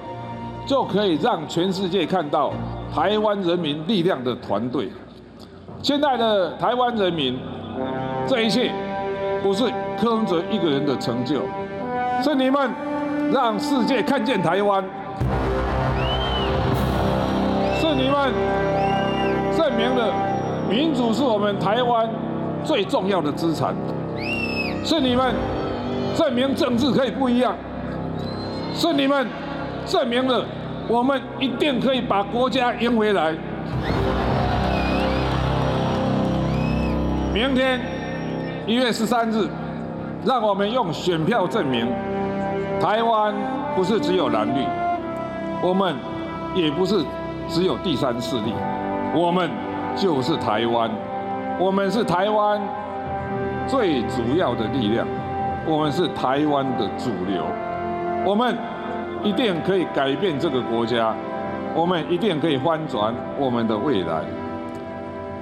[0.66, 2.52] 就可以让全世界看到
[2.94, 4.90] 台湾人民力量的团队。
[5.82, 7.38] 现在的台湾人民，
[8.26, 8.72] 这一切
[9.42, 9.64] 不是
[10.00, 11.42] 柯文哲一个人的成就，
[12.22, 12.70] 是你们
[13.32, 14.82] 让世界看见台湾，
[17.80, 18.32] 是你们
[19.56, 20.12] 证明了。
[20.68, 22.10] 民主是我们台湾
[22.64, 23.72] 最重要的资产，
[24.84, 25.32] 是你们
[26.16, 27.54] 证明政治可以不一样，
[28.74, 29.26] 是你们
[29.84, 30.44] 证明了
[30.88, 33.32] 我们一定可以把国家赢回来。
[37.32, 37.78] 明天
[38.66, 39.46] 一月十三日，
[40.24, 41.86] 让我们用选票证明，
[42.80, 43.34] 台湾
[43.76, 44.64] 不是只有蓝绿，
[45.62, 45.94] 我们
[46.54, 47.04] 也不是
[47.46, 48.52] 只有第三势力，
[49.14, 49.48] 我们。
[49.98, 50.90] 就是台湾，
[51.58, 52.60] 我们是台湾
[53.66, 55.06] 最主要的力量，
[55.66, 57.44] 我们是台湾的主流，
[58.24, 58.56] 我们
[59.24, 61.14] 一定可以改变这个国家，
[61.74, 64.22] 我们一定可以翻转我们的未来。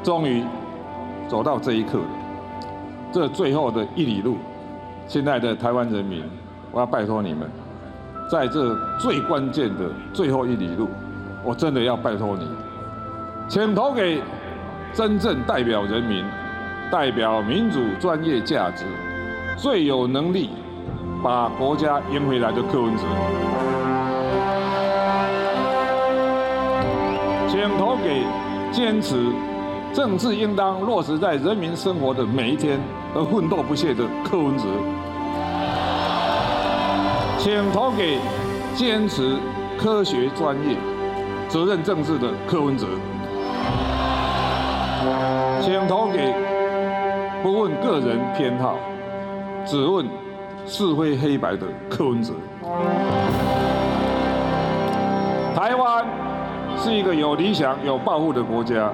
[0.02, 0.42] 终于
[1.28, 2.04] 走到这一刻了，
[3.12, 4.38] 这最后的一里路，
[5.06, 6.24] 亲爱的台湾人民，
[6.72, 7.48] 我要拜托你们，
[8.30, 10.88] 在这最关键的最后一里路，
[11.42, 12.48] 我真的要拜托你，
[13.48, 14.22] 请投给。
[14.96, 16.24] 真正代表人民、
[16.88, 18.84] 代表民主专业价值、
[19.56, 20.50] 最有能力
[21.22, 23.02] 把国家赢回来的柯文哲，
[27.48, 28.22] 请投给
[28.70, 29.32] 坚持
[29.92, 32.78] 政治应当落实在人民生活的每一天
[33.14, 34.64] 而奋斗不懈的柯文哲，
[37.38, 38.18] 请投给
[38.74, 39.36] 坚持
[39.78, 40.76] 科学专业。
[41.46, 42.86] 责任政治的柯文哲，
[45.60, 46.34] 请投给
[47.42, 48.76] 不问个人偏好，
[49.66, 50.06] 只问
[50.66, 52.32] 是非黑白的柯文哲。
[55.54, 56.04] 台湾
[56.78, 58.90] 是一个有理想、有抱负的国家，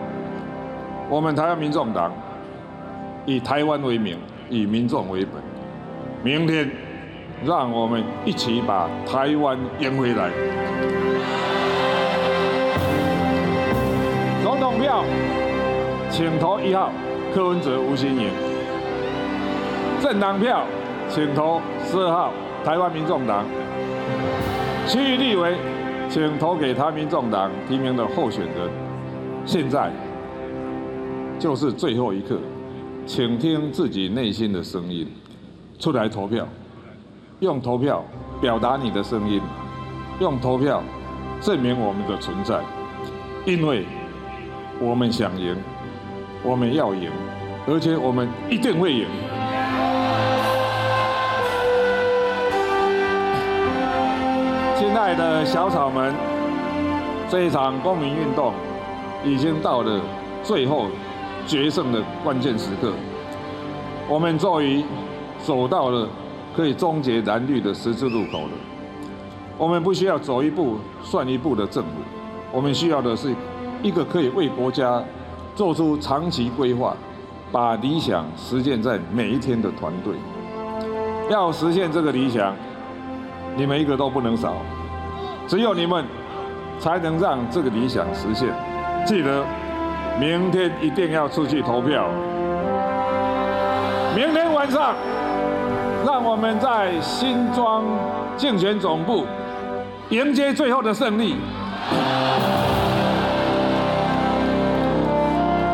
[1.08, 2.12] 我们台湾民众党
[3.24, 4.18] 以台湾为名，
[4.48, 5.42] 以民众为本。
[6.22, 6.70] 明天，
[7.44, 10.30] 让我们一起把台湾赢回来。
[14.44, 15.02] 总统票，
[16.10, 16.90] 请投一号
[17.34, 18.28] 柯文哲、吴欣颖；
[20.00, 20.64] 政党票，
[21.10, 22.32] 请投十二号
[22.64, 23.44] 台湾民众党。
[24.86, 25.54] 区域立委，
[26.08, 28.70] 请投给台民众党提名的候选人。
[29.44, 29.90] 现在
[31.38, 32.38] 就是最后一刻，
[33.04, 35.06] 请听自己内心的声音。
[35.78, 36.48] 出来投票，
[37.40, 38.02] 用投票
[38.40, 39.40] 表达你的声音，
[40.18, 40.82] 用投票
[41.42, 42.58] 证明我们的存在，
[43.44, 43.84] 因为
[44.80, 45.54] 我们想赢，
[46.42, 47.10] 我们要赢，
[47.66, 49.06] 而且我们一定会赢。
[54.92, 56.12] 亲爱的小草们，
[57.28, 58.52] 这一场公民运动
[59.24, 60.00] 已经到了
[60.42, 60.88] 最后
[61.46, 62.92] 决胜的关键时刻，
[64.08, 64.84] 我们终于。
[65.42, 66.06] 走到了
[66.54, 68.50] 可以终结蓝绿的十字路口了。
[69.56, 71.90] 我们不需要走一步算一步的政府，
[72.52, 73.34] 我们需要的是
[73.82, 75.02] 一个可以为国家
[75.54, 76.94] 做出长期规划、
[77.50, 80.14] 把理想实现在每一天的团队。
[81.30, 82.54] 要实现这个理想，
[83.56, 84.56] 你们一个都不能少，
[85.50, 86.06] 只有你们
[86.78, 88.46] 才能让这个理想实现。
[89.04, 89.44] 记得
[90.16, 92.08] 明天一定要出去投票。
[94.14, 94.94] 明天晚上。
[96.06, 97.84] 让我们在新庄
[98.34, 99.26] 竞选总部
[100.08, 101.36] 迎接最后的胜利。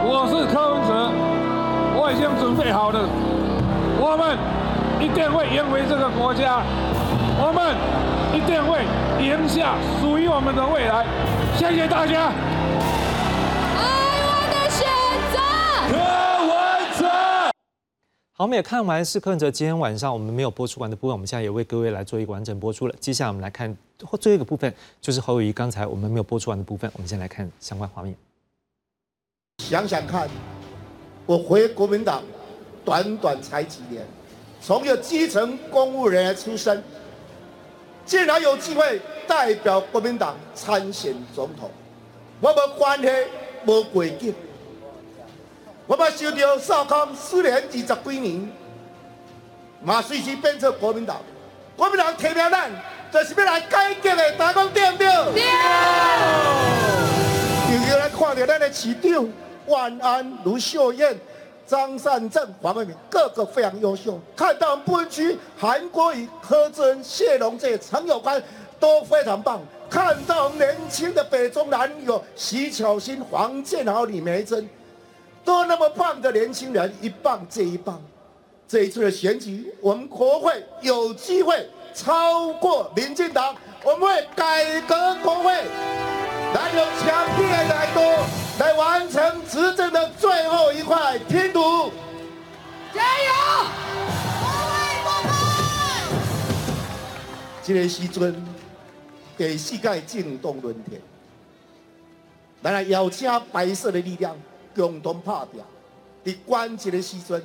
[0.05, 1.11] 我是柯文哲，
[1.95, 2.99] 我已经准备好了，
[4.01, 4.37] 我们
[5.01, 6.61] 一定会赢回这个国家，
[7.39, 7.77] 我们
[8.37, 8.85] 一定会
[9.19, 11.07] 赢下属于我们的未来。
[11.57, 12.31] 谢谢大家。
[18.35, 22.95] 好，我们也看完是柯文哲今天晚上我们没有播出完的部分，我们现在也为各位来做一个完整播出了。
[23.01, 24.71] 接下来我们来看最后一个部分，
[25.01, 28.15] 就是侯友谊刚才我们没有播出完的部分，我们先来看相关画面。
[29.65, 30.29] 想想看，
[31.25, 32.23] 我回国民党
[32.85, 34.05] 短短才几年，
[34.61, 36.85] 从一个基层公务人员出身，
[38.07, 41.69] 竟然有机会代表国民党参选总统，
[42.41, 43.09] 我无关系，
[43.67, 44.33] 无背景。
[45.89, 48.49] 我们受到少康四年二十几年，
[49.83, 51.17] 嘛随时变成国民党。
[51.77, 52.71] 国民党提名咱，
[53.13, 55.07] 就是要来改革的，大家讲对不对？
[55.33, 55.43] 对。
[57.73, 59.29] 又要来看到咱的市长
[59.67, 61.19] 万安、卢秀燕、
[61.67, 64.19] 张善政、黄伟明，个个非常优秀。
[64.37, 68.43] 看到不分区韩国瑜、柯尊、谢龙这陈有关
[68.79, 69.61] 都非常棒。
[69.91, 74.69] 看到我们年轻的北中南有徐巧芯、黄建豪、李梅珍。
[75.45, 78.03] 都那么棒的年轻人，一棒接一棒。
[78.67, 81.65] 这一次的选举，我们国会有机会
[81.95, 83.55] 超过民进党，
[83.85, 88.03] 我们会改革国会，来有强力的来多
[88.59, 91.93] 来完成执政的最后一块拼图。
[92.93, 93.33] 加油！
[97.63, 98.47] 这个时阵，
[99.37, 101.01] 给世界震动轮天，
[102.63, 104.37] 来邀请白色的力量。
[104.75, 105.63] 共同拍拼，
[106.23, 107.43] 在关键的时阵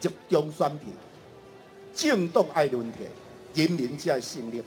[0.00, 0.88] 集中选票，
[1.94, 4.60] 政党爱轮替，人民才会胜利。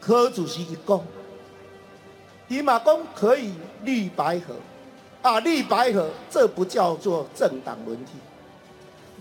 [0.00, 1.00] 柯主席一讲，
[2.48, 3.52] 伊嘛讲可以
[3.84, 4.56] 绿白合，
[5.22, 8.12] 啊立白河，这不叫做政党轮替。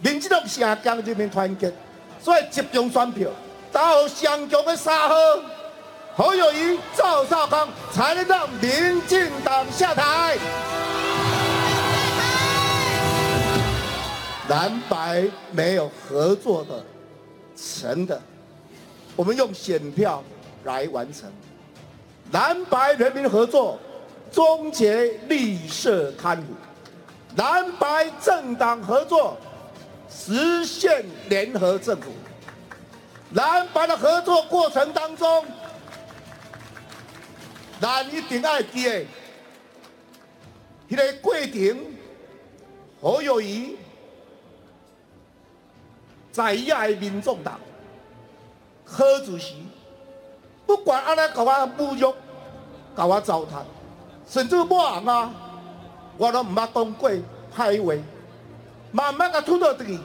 [0.02, 1.72] 民进党成江人民团结，
[2.20, 3.30] 所以集中选票，
[3.72, 5.16] 打好上强的沙河，
[6.16, 10.38] 侯友谊、赵少康，才能让民进党下台。
[14.50, 16.84] 蓝白没有合作的
[17.56, 18.20] 成的，
[19.16, 20.24] 我们用选票
[20.64, 21.32] 来完成。
[22.32, 23.78] 蓝白人民合作，
[24.32, 26.54] 终结绿色贪腐；
[27.36, 29.38] 蓝白政党合作，
[30.10, 32.12] 实现联合政府。
[33.34, 35.46] 蓝白的合作过程当中，
[37.82, 39.06] 蓝一定爱记的，
[40.90, 41.86] 迄个过程，
[43.02, 43.78] 何友谊。
[46.32, 47.60] 在野的民众党，
[48.86, 49.68] 柯主席
[50.66, 52.14] 不管安尼搞我侮辱，
[52.96, 53.64] 搞我糟蹋，
[54.32, 55.30] 甚至我啊，
[56.18, 57.12] 我拢毋捌讲过
[57.54, 58.02] 歹话，
[58.94, 60.00] 慢慢甲吐到去，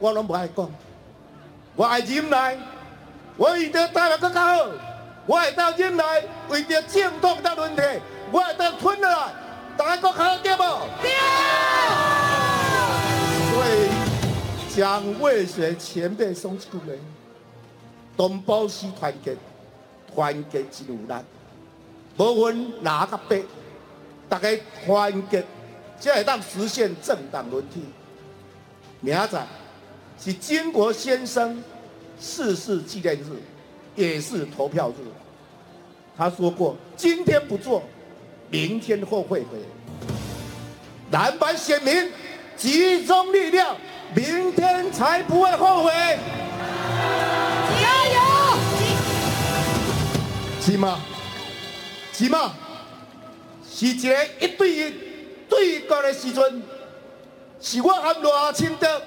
[0.00, 0.68] 我拢无爱讲。
[1.76, 2.58] 我爱忍耐，
[3.36, 4.66] 我为着台湾更较好，
[5.24, 6.04] 我会当忍耐，
[6.48, 7.82] 为着正统的问题，
[8.32, 9.32] 我会当吞落来，
[9.76, 10.80] 大家讲好对无？
[11.00, 11.12] 对。
[13.52, 13.88] 所以
[14.74, 16.94] 蒋渭水前辈送出来，
[18.16, 19.36] 东保是团结，
[20.12, 21.14] 团结真有力。
[22.18, 23.44] 无分哪个北，
[24.28, 24.48] 大家
[24.84, 25.44] 团结，
[26.00, 27.80] 才会当实现政党轮替。
[29.00, 29.46] 明仔
[30.20, 31.62] 是金国先生
[32.20, 33.40] 逝世纪念日，
[33.94, 34.94] 也是投票日。
[36.16, 37.80] 他说过：“今天不做，
[38.50, 39.46] 明天后悔的。”
[41.12, 42.10] 蓝白选民
[42.56, 43.76] 集中力量，
[44.12, 45.92] 明天才不会后悔。
[47.80, 48.20] 加油！
[50.60, 51.00] 是吗？
[52.18, 52.52] 是吗？
[53.70, 54.94] 是一个一对一
[55.48, 56.62] 对决的时阵，
[57.60, 59.00] 是我和罗清德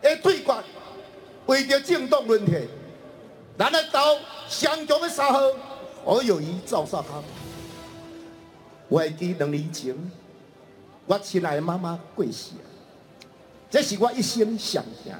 [0.00, 0.54] 的对决，
[1.46, 2.68] 为着政党轮替，
[3.58, 3.98] 咱来斗
[4.48, 5.40] 上强的三号
[6.04, 7.24] 何友谊、赵少康。
[8.88, 9.96] 我会记两年前，
[11.06, 12.52] 我亲爱的妈妈过世，
[13.68, 15.12] 这是我一生上惊，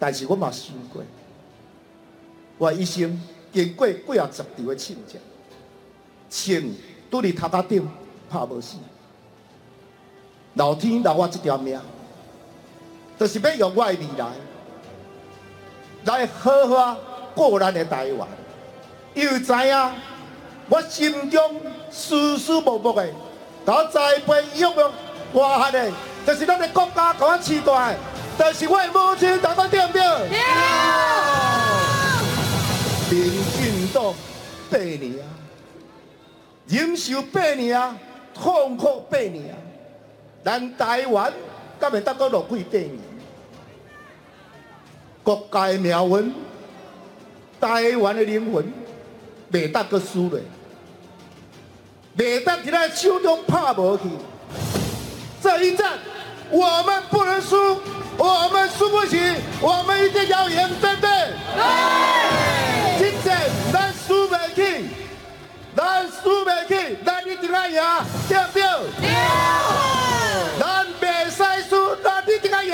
[0.00, 1.00] 但是我嘛想过，
[2.58, 5.20] 我一生经过几啊十场的亲情。
[6.34, 6.60] 枪
[7.08, 7.88] 拄伫头壳顶，
[8.28, 8.74] 拍无死。
[10.54, 11.80] 老天留我一条命，
[13.16, 14.26] 就是要用我的未来
[16.04, 16.96] 来好好
[17.36, 18.28] 过咱的台湾。
[19.14, 19.92] 因为知影
[20.68, 23.08] 我心中丝丝默默的，
[23.64, 24.92] 甲栽培育育
[25.32, 25.92] 活下的，
[26.26, 27.96] 就是咱的国家，甲我期待，
[28.36, 30.02] 就是我的母亲，大家对不对？
[30.28, 30.38] 对。
[33.10, 34.12] 民进党
[34.70, 35.33] 八年啊！
[36.74, 37.96] 忍受八年啊，
[38.34, 39.56] 痛苦八年啊，
[40.44, 41.32] 咱台湾
[41.78, 42.98] 敢会当个落几八年？
[45.22, 46.34] 国家的命运，
[47.60, 48.72] 台湾的灵魂，
[49.52, 50.42] 袂当个输嘞，
[52.16, 54.02] 袂当伫咱手中拍无去。
[55.40, 55.92] 这一战，
[56.50, 57.56] 我们不能输，
[58.18, 59.18] 我们输不起，
[59.60, 61.08] 我们一定要赢，对不对？
[61.54, 62.98] 对。
[62.98, 63.40] 今战
[63.72, 64.88] 咱输袂起。
[65.76, 67.82] 咱输袂起，咱一定要赢，
[68.28, 68.62] 对不对？
[69.00, 69.08] 对。
[70.60, 72.72] 咱袂使输，咱一定要赢。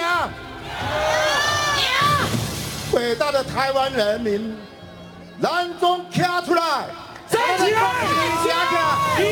[1.79, 1.85] 赢。
[2.93, 4.57] 伟大的台湾人民，
[5.41, 6.63] 咱总站出来，
[7.29, 7.81] 站起来，
[8.45, 8.79] 站起来，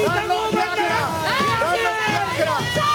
[0.06, 0.88] 咱拢站起来，
[1.60, 2.87] 咱拢站起来，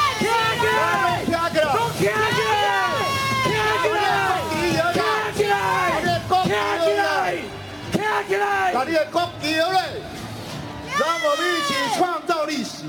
[11.14, 12.86] 让我们一起创造历史，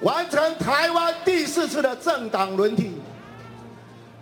[0.00, 2.94] 完成台湾第四次的政党轮替。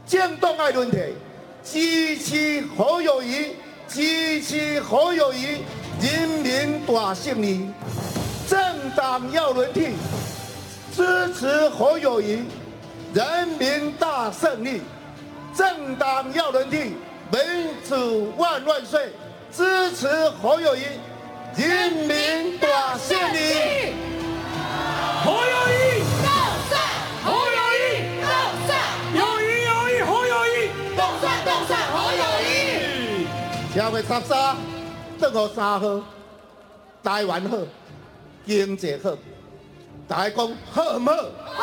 [0.04, 1.14] 建动爱轮替，
[1.62, 3.54] 支持侯友谊，
[3.86, 5.62] 支持侯友谊，
[6.00, 7.70] 人民大胜利。
[8.48, 8.60] 政
[8.96, 9.92] 党要轮替，
[10.92, 12.42] 支持侯友谊，
[13.14, 14.82] 人民大胜利。
[15.54, 16.96] 政党要轮替，
[17.30, 19.12] 民主万万岁！
[19.52, 20.08] 支持
[20.42, 20.82] 侯友谊。
[21.56, 23.94] 人民大胜利！
[25.24, 26.28] 侯友谊，到
[26.68, 26.74] 站！
[27.24, 27.82] 侯友谊，
[28.20, 28.26] 到
[28.66, 28.70] 站！
[29.14, 31.78] 友谊，友谊，侯友谊，到站，到站！
[31.92, 33.26] 侯友谊。
[33.72, 34.56] 社会十三，
[35.20, 36.00] 正好三号，
[37.02, 37.56] 台湾好，
[38.44, 39.16] 经济好，
[40.08, 41.12] 大家讲好唔好？
[41.54, 41.62] 好！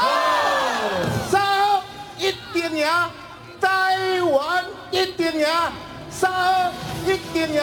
[1.30, 1.84] 三号
[2.18, 2.88] 一定赢，
[3.60, 5.48] 台湾一定赢，
[6.10, 6.72] 三号
[7.06, 7.62] 一定赢。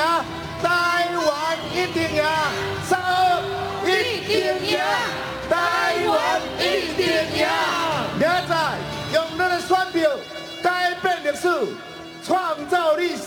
[0.62, 2.24] 台湾一定赢，
[2.88, 3.40] 三二
[3.86, 4.36] 一定
[4.66, 4.78] 赢，
[5.48, 6.62] 台湾一
[6.96, 7.06] 定
[7.36, 7.46] 赢。
[8.18, 8.54] 明仔
[9.14, 10.10] 用咱的选票
[10.62, 11.48] 改变历史，
[12.24, 13.22] 创造历史，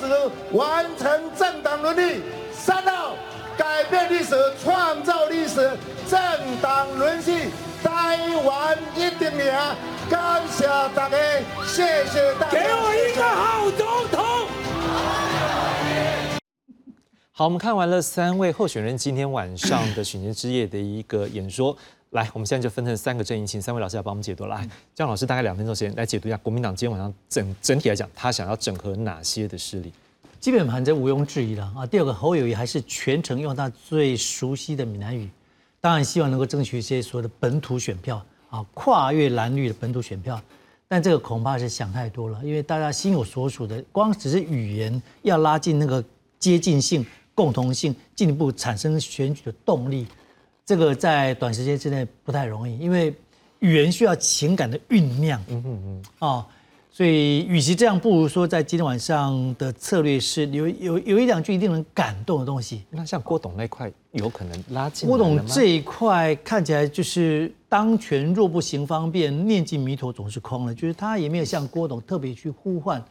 [0.51, 2.21] 完成政党轮替。
[2.53, 3.15] 三号
[3.57, 5.71] 改变历史，创造历史，
[6.09, 6.19] 政
[6.61, 7.49] 党轮替，
[7.83, 9.53] 台湾一定赢。
[10.09, 11.17] 感谢大家，
[11.65, 12.51] 谢谢大家。
[12.51, 14.19] 给我一个好总统。
[17.41, 21.75] 好，我们看完了三位候选人今天晚上的选前之夜的一个演说。
[22.11, 24.45] 来，我们现在就分成三个阵营，请三位老师来帮我们解读。
[24.45, 29.91] 来，姜老师大概两分钟时间来解读一下国民党今天晚上整整体来讲，他想要整合哪些的势力？
[30.39, 31.83] 基本盘这毋庸置疑了啊。
[31.83, 35.27] 第二个侯友谊还是全程用他最熟悉的闽南语，
[35.79, 40.39] 当然希望能够争取一些所谓的本土选票啊，跨越蓝绿的本土选票。
[40.87, 46.03] 但这个恐怕是想太多了，因为大家心有所属的，光只是语言要拉近那个
[46.37, 47.03] 接近性。
[47.41, 50.05] 共同性进一步产生选举的动力，
[50.63, 53.11] 这个在短时间之内不太容易，因为
[53.57, 55.43] 语言需要情感的酝酿。
[55.47, 56.03] 嗯嗯嗯。
[56.19, 56.45] 哦，
[56.91, 62.83] 所以与其这样，不如说在今天晚上的策略是有有有一两句一定能感动的东西。
[62.91, 73.03] 那像郭董那块有可能拉近郭董这一块看起来就是当权若不行方便，念尽弥陀总是空了，就是他也没有像郭董特别去呼唤。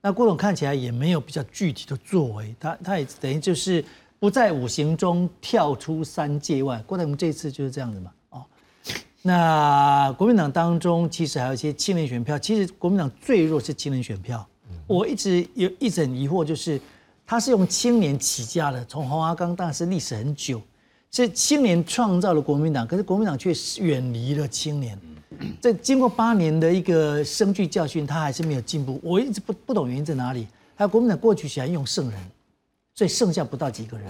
[0.00, 3.84] 那郭董看起来也没有比较具体的作为，他他也等于就是
[4.18, 6.82] 不在五行中跳出三界外。
[6.86, 8.44] 郭台铭这次就是这样子嘛，哦，
[9.22, 14.46] 那国民党当中其实还有一些青年选票，其实国民党最弱是青年选票。
[14.86, 16.80] 我一直有一直很疑惑，就是
[17.26, 20.62] 他是用青年起家的，从黄华岗当然是历史很久，
[21.10, 24.98] 是青年创造了国民党，可是国民党却远离了青年。
[25.60, 29.00] 这经过八年的一个生具教训，他还是没有进步。
[29.02, 30.46] 我一直不不懂原因在哪里。
[30.74, 32.20] 还有国民党过去喜欢用圣人，
[32.94, 34.08] 所以剩下不到几个人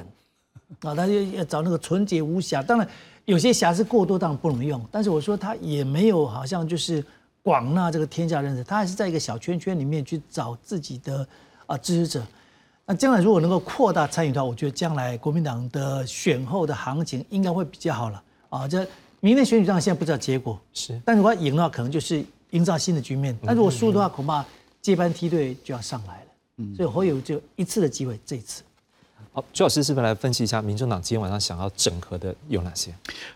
[0.80, 2.62] 啊，他就要找那个纯洁无瑕。
[2.62, 2.86] 当然
[3.24, 4.84] 有些瑕疵过多，当然不能用。
[4.90, 7.02] 但是我说他也没有好像就是
[7.42, 11.26] 广纳这个天下人士，他还是在一个小圈圈里面去找自己的
[11.66, 12.26] 啊支持者。
[12.90, 18.66] 那将来如果能够扩大参与的话，我觉得将来国民党的选后的行情应该会比较好了啊。
[18.66, 18.78] 这
[19.20, 23.36] 明年选举上现在不知道结果是，但如果赢的话，可能就是营造新的局面。
[23.44, 24.42] 但如果输的话，恐怕
[24.80, 26.64] 接班梯队就要上来了。
[26.74, 28.62] 所以侯友就一次的机会，这一次。
[29.32, 32.90] 好，朱老师是不是来分析一下民众党今天晚上想要整合的有哪些？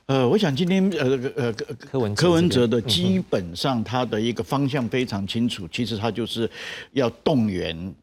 [0.07, 6.51] 呃，我想今天呃呃柯文柯文哲的基本上他的一个方向非常清楚，其实他就是
[6.93, 7.95] 要动员，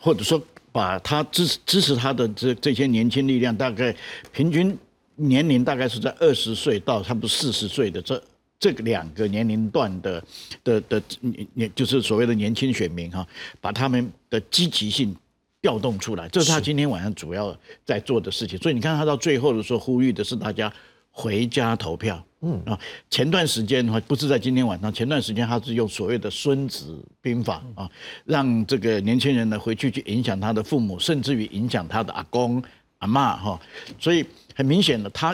[0.00, 0.42] 或者说
[0.78, 3.94] 把他支持支持他的这这些年轻力量，大概
[4.32, 4.78] 平均。
[5.20, 8.22] 年龄大概是在二十岁到差不多四十岁的这
[8.56, 10.22] 这两个年龄段的
[10.62, 13.26] 的的年年就是所谓的年轻选民哈，
[13.60, 15.12] 把他们的积极性
[15.60, 17.52] 调动出来，这是他今天晚上主要
[17.84, 18.56] 在做的事情。
[18.60, 20.72] 所以你看他到最后的时候呼吁的是大家
[21.10, 22.24] 回家投票。
[22.40, 22.78] 嗯啊，
[23.10, 27.90] 前段时间的话不是在今天晚上，前段时间他是用所谓的孙子兵法啊，
[28.24, 32.62] 让这个年轻人呢回去去影响他的父母，甚至于影响他的阿公。
[33.00, 33.60] 阿妈哈，
[33.96, 34.26] 所以
[34.56, 35.32] 很明显的，他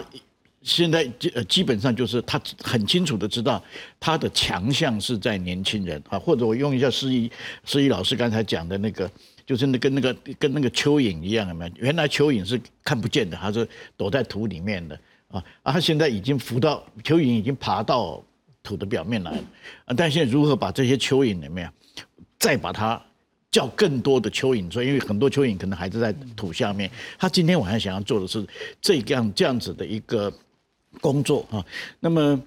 [0.60, 3.62] 现在基呃基本上就是他很清楚的知道
[3.98, 7.30] 他的强项是在年轻人啊，或者我用一下施仪
[7.64, 9.10] 施仪老师刚才讲的那个，
[9.46, 11.72] 就是那跟那个跟那个蚯蚓一样，有没有？
[11.76, 15.00] 原来蚯蚓是看不见的，它是躲在土里面的
[15.34, 18.22] 啊，啊，他现在已经浮到蚯蚓已经爬到
[18.62, 19.44] 土的表面来了
[19.86, 21.70] 啊，但现在如何把这些蚯蚓里面
[22.38, 23.00] 再把它。
[23.54, 26.90] 叫更多的蚯蚓，所以因为很多蚯蚓可能还是在土下面。
[27.16, 28.44] 他今天晚上想要做的是
[28.80, 30.32] 这样这样子的一个
[31.00, 31.64] 工作啊。
[32.00, 32.42] 那么，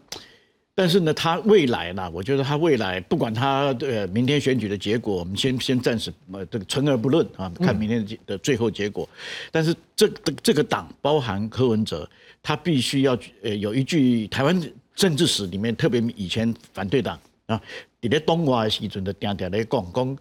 [0.76, 9.08] 但是呢，他未来呢，我觉得他未来不管他呃明天选举的结果，我们先先暂时呃这个存而不论啊，看明天的最后结果。
[9.50, 12.10] 但是这个这个党包含柯文哲，
[12.48, 13.12] 他必须要
[13.44, 17.62] 呃有一句台湾政治史里面特别以前反对党啊，
[18.00, 20.18] 你咧东华的时阵就定定咧讲讲。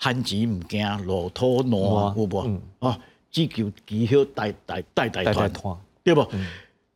[0.00, 2.60] 旱钱唔惊，骆驼难，有无？
[2.78, 2.98] 啊，
[3.32, 6.24] 只求祈福代代代代团，对不？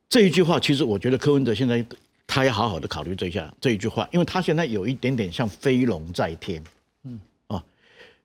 [0.08, 1.84] 这一句话，其实我觉得柯文哲现在
[2.28, 6.62] 他要好好的考虑这一下这一句话，因为他现在有一点点像飞龙在天，
[7.02, 7.62] 嗯啊，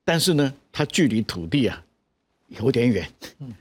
[0.06, 1.84] 但是呢，他距离土地啊
[2.50, 3.56] 有点远，嗯啊，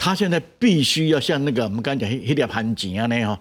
[0.00, 3.38] 他现在必须要像那个我们刚讲一粒旱钱啊那样，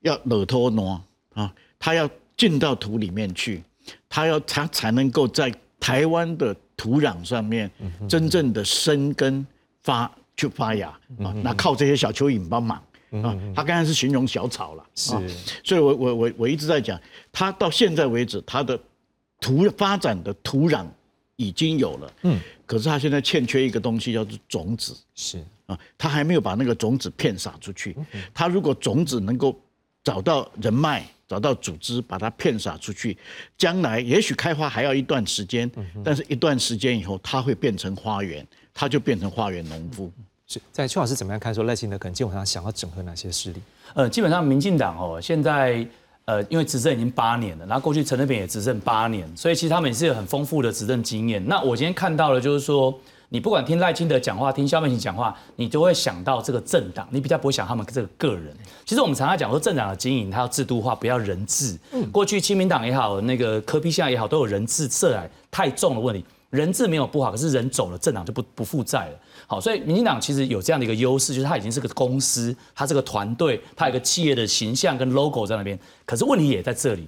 [0.00, 1.02] 要骆驼挪
[1.34, 3.62] 啊，他要进到土里面去，
[4.08, 5.52] 他要他才能够在。
[5.80, 7.70] 台湾的土壤上面
[8.08, 9.46] 真正的生根
[9.84, 10.88] 发去发芽
[11.20, 12.82] 啊，那靠这些小蚯蚓帮忙
[13.22, 13.32] 啊。
[13.54, 15.12] 他刚才是形容小草了，是，
[15.62, 18.76] 所以我我我我一直在讲，他到现在为止，他的
[19.40, 20.84] 土发展的土壤
[21.36, 27.96] 已经有了，嗯，可是他现在欠缺一个东西，叫做种子，是啊，他还没有把那个种子片撒出去。
[28.34, 29.56] 他如果种子能够
[30.02, 31.06] 找到人脉。
[31.28, 33.14] 找到组织，把它骗撒出去，
[33.58, 35.70] 将来也许开花还要一段时间，
[36.02, 40.10] 但是一段时间以后，它会变成花园，它就变成花园农夫。
[40.46, 41.54] 是在邱老师怎么样看？
[41.54, 43.60] 说赖清德可能基本上想要整合哪些势力？
[43.92, 45.86] 呃，基本上民进党哦，现在
[46.24, 51.46] 呃，因为执政已经八年了，然后过去陈德扁也执政八年，所以其实他们也是有很丰富的执政经验。
[51.46, 52.98] 那我今天看到了，就是说。
[53.30, 58.56] 你不管听赖清德讲话，听萧美琴讲话，你都会想到这个政党，你比较不会想他们这个个人。
[58.86, 61.78] 其实我们常常讲说，政党的经营它要制度化，不要人治。
[62.10, 66.24] 过去亲民党也好，那个科比下也好，都有人治色彩太重的问题。
[66.48, 69.18] 人治没有不好，可是人走了，政党就不不负债了。
[69.46, 75.78] 好，所以民进党其实有这样的一个优势，就是它已经是个公司，它这个团队，它有个企业的形象跟 logo 在那边。
[76.06, 77.06] 可是问题也在这里。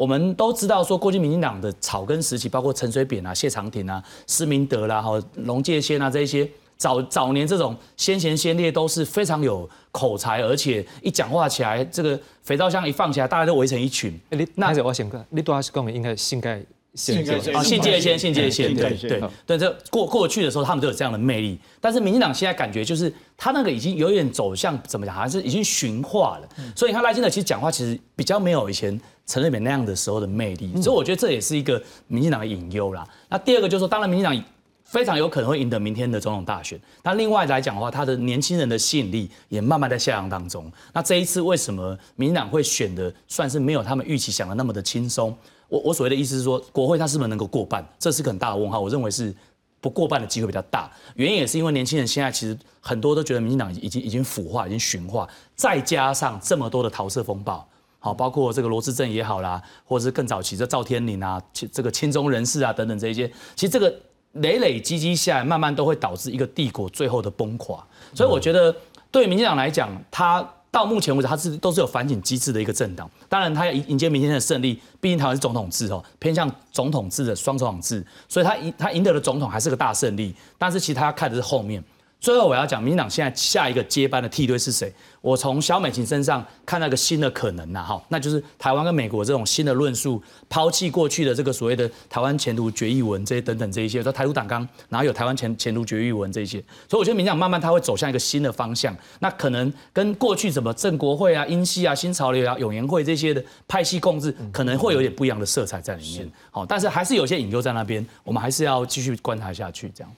[0.00, 6.48] 我们都知道说，过去民进党的草根时期，包括陈水扁啊、谢长廷啊、施明德啦、哈龙介先啊这一些，
[6.78, 14.18] 早早年这种先贤先烈都是非常有口才，而且一讲话起来，这个肥皂箱一放起来，大家都围成一群。
[14.30, 16.62] 哎你那我先讲，你都还是讲的应该性盖
[16.94, 21.58] 性盖啊，信界线，信界线，信界线对对对，这过过去的时候，他们都有这样的魅力。
[21.78, 26.48] 但是民进党现在感觉就是他那个已经有点走向怎么讲，好像是已经驯化了。
[26.74, 28.98] 所以你看赖清德其实讲话其实比较没有以前
[29.30, 30.82] 陈水扁那样的时候的魅力。
[30.82, 33.06] 所以我觉得这也是一个民进党的隐忧啦。
[33.28, 34.44] 那第二个就是说，当然民进党
[34.84, 36.76] 非常有可能会赢得明天的总统大选。
[37.04, 40.68] 那另外来讲的话，他的年轻人的吸引力也慢慢在下降当中。
[40.92, 45.32] 那这一次为什么民进党会选的算是没有他们预期想的那么的轻松？
[45.68, 48.80] 我我所谓的意思是说，国会它是不是能够过半，这是个很大的问号。
[48.80, 49.32] 我认为是
[49.80, 57.64] 不过半的机会比较大，原因也是因为年轻人现在其实很多都觉得民进党已经已经腐化，已经驯化，再加上这么多的桃色风暴。
[58.02, 63.94] 好，包括这个罗志正也好啦，或者是更早期的赵天麟啊，其这个亲中人士啊等等这一些，其实这个
[64.32, 67.84] 累累积积下来，慢慢都会导致一个帝国最后的崩垮。
[68.14, 68.74] 所以我觉得
[69.10, 73.10] 对民进党来讲，他到目前为止，他是都是有反省机制的一个政党。
[73.28, 80.34] 当然，他要迎迎接明天的胜利，毕竟台湾是总统制哦，偏向总统制的双总统制，所以他赢他赢得了总统还是个大胜利。
[80.56, 81.82] 但是其实他要看的是后面。
[82.20, 84.92] 最后我要讲，民进党现在下一个接班的梯队是谁？
[85.20, 96.58] 我从小美琴身上看到一个新的可能呐，哈，那就是台湾跟美国这种新的论述，抛弃过去的这个所谓的台湾前途决议文这些等等这一些，说台独党纲，然后有台湾前前途决议文这些，
[96.88, 110.10] 所以我觉得民进党慢慢它会走向一个新的方向，那可能跟过去什么郑国会啊、英系啊、新潮流啊、永延会这些的派系共治，可能会有点不一样的色彩在里面，好，但是还是有些隐忧在那边，我们还是要继续观察下去，这样。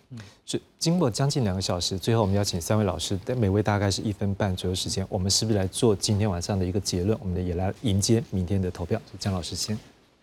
[0.44, 7.18] 是经过将近两个小时，最后我们要请三位老师，但每位大概是一分半左右时间，我们是不是来做今天晚上的一个结论？
[7.20, 9.00] 我们也来迎接明天的投票。
[9.18, 9.78] 江老师先，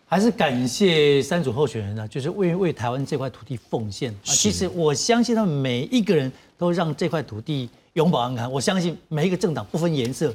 [0.06, 4.12] 还是感谢三组候选人呢，就是为为台湾这块土地奉献。
[4.12, 8.50] 啊，其实我相信他们每一个人都让这块土地永保安康。
[8.50, 10.34] 我相信每一个政党不分颜色，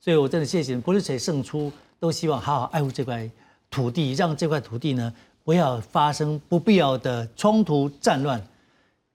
[0.00, 1.70] 所以我真的谢谢，不是谁胜出，
[2.00, 3.28] 都希望好好爱护这块
[3.70, 5.12] 土地，让这块土地呢
[5.44, 8.42] 不要发生不必要的冲突战乱。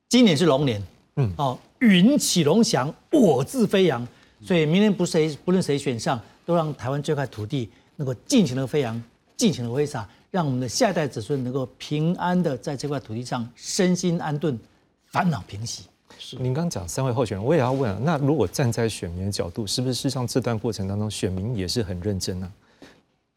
[0.09, 0.83] 今年是龙年，
[1.15, 4.05] 嗯，哦，云起龙翔，我自飞扬，
[4.43, 9.01] 所以明年不谁不论谁选上，都让台湾这块土地能够尽情的飞扬，
[9.37, 14.57] 尽情的挥洒，让我们的下一代子孙能够平安的在这块土地上身心安顿，
[15.05, 15.83] 烦恼平息。
[16.17, 22.51] 是，您刚讲三位候选人，我也要问啊，那如果站在选民的角度，是不是事实上这段过程当中，选民也是很认真呢？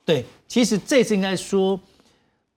[0.05, 1.79] 对，其实这次应该说。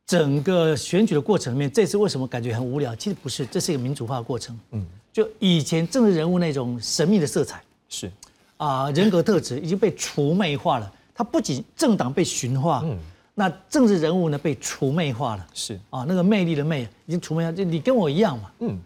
[0.08, 2.96] 整个选举的过程里面，这次为什么感觉很无聊？
[2.96, 4.58] 其实不是，这是一个民主化的过程。
[4.72, 8.10] 嗯，就以前政治人物那种神秘的色彩是
[8.58, 10.92] 啊，人格特质已经被除魅化了。
[11.16, 12.98] 他不仅政党被驯化，嗯，
[13.34, 15.48] 那政治人物呢被除魅化了。
[15.54, 18.52] 是啊，那个魅力的魅已经除魅化，就你跟我一样嘛。
[18.60, 18.78] 嗯。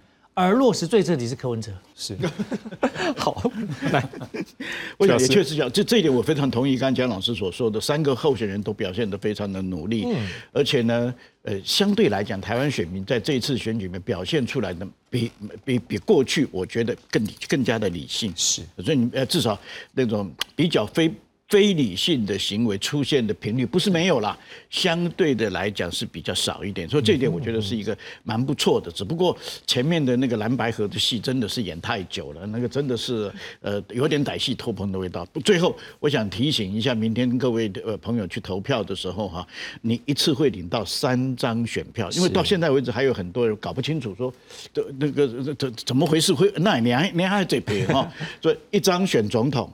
[0.41, 2.17] 而落实最彻底是柯文哲，是。
[3.17, 3.43] 好
[3.91, 4.09] 来，
[4.97, 11.13] 我想也确实讲，这这一点我非常同意刚才蒋老师所说的，三个候选人都表现得非常的努力，嗯，而且呢，
[11.43, 15.31] 呃，相对来讲，台湾选民在这一次选举里面表现出来的比
[15.63, 19.59] 比比过去，我觉得更更加的理性，是，所以你呃至少
[19.93, 21.13] 那种比较非。
[21.51, 24.37] 非理性的行为出现的频率不是没有啦，
[24.69, 28.89] 相对的来讲是比较少一点，所以这一点我觉得是一个蛮不错的。
[28.89, 29.37] 只不过
[29.67, 33.29] 前面的那个蓝白河的戏真的是演太久了，那个真的是
[33.59, 35.27] 呃有点歹戏偷棚的味道。
[35.43, 39.45] 最后我想提醒一下，明天各位呃朋友去投票的时候哈，
[39.81, 44.33] 你一次会领到三张选票，因为到现在为止还有很多人搞不清楚说
[44.73, 48.09] 的那个怎怎么回事会那你还你还这边哈，
[48.41, 49.69] 所以一张选总统。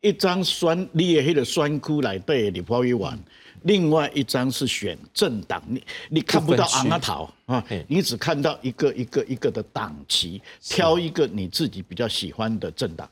[0.00, 3.18] 一张酸，你也黑的酸窟来对你抛一碗，
[3.62, 13.08] 另外一张是选政党，你你看不到昂阿桃啊，你只看到一个一个一个的党旗，挑一个你自己比较喜欢的政党。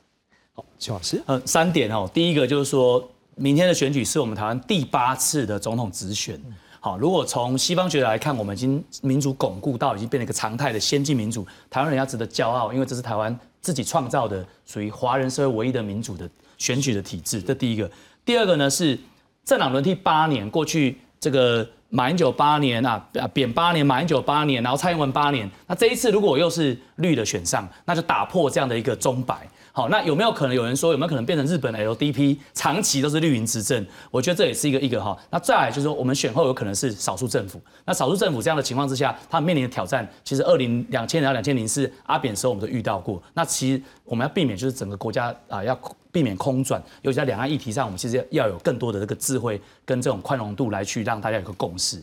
[0.53, 6.39] 好，邱老师，呃，三点哦，第一个就是说，明天的选举是我们台湾第八次的总统直选。
[6.79, 16.29] 好，如果从西方学来看，我们已经民主巩固到已经变成一个常态的先进民主，台湾人要值得骄傲，因为这是台湾自己创造的，属于华人社会唯一的民主的。
[16.57, 17.89] 选举的体制，这第一个。
[18.25, 18.97] 第二个呢是
[19.45, 25.49] 政党轮替八年，过去这个马英九八年啊，扁八年，马英九八年，然后蔡英文八年。
[25.67, 29.47] 那这一次如果又是绿的选上，那就打破这样的一个钟摆。
[29.71, 33.85] 好，那有没有可能有人说有没有可能变成日本的 LDP，长期都是绿营执政？
[34.09, 35.15] 我觉得这也是一个一个哈。
[35.29, 37.61] 那再来就是说，我们选后有可能是少数政府。
[37.85, 43.21] 那少数政府这样的情况之下，他面临的挑战，其实二零两千年到两千零四阿扁的时候我们都遇到过。
[43.35, 45.79] 那其实我们要避免就是整个国家啊要
[46.17, 52.01] 避免空转，尤其在两岸议题上，我们其实要有更多的这个智慧跟这种宽容度来去让大家有个共识。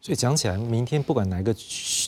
[0.00, 1.54] 所以讲起来，明天不管哪一个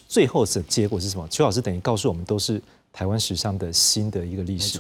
[0.09, 2.61] 最后的结果是什么，邱老师等于告诉我们都是。
[2.97, 4.79] 台湾史上的新的一个历史？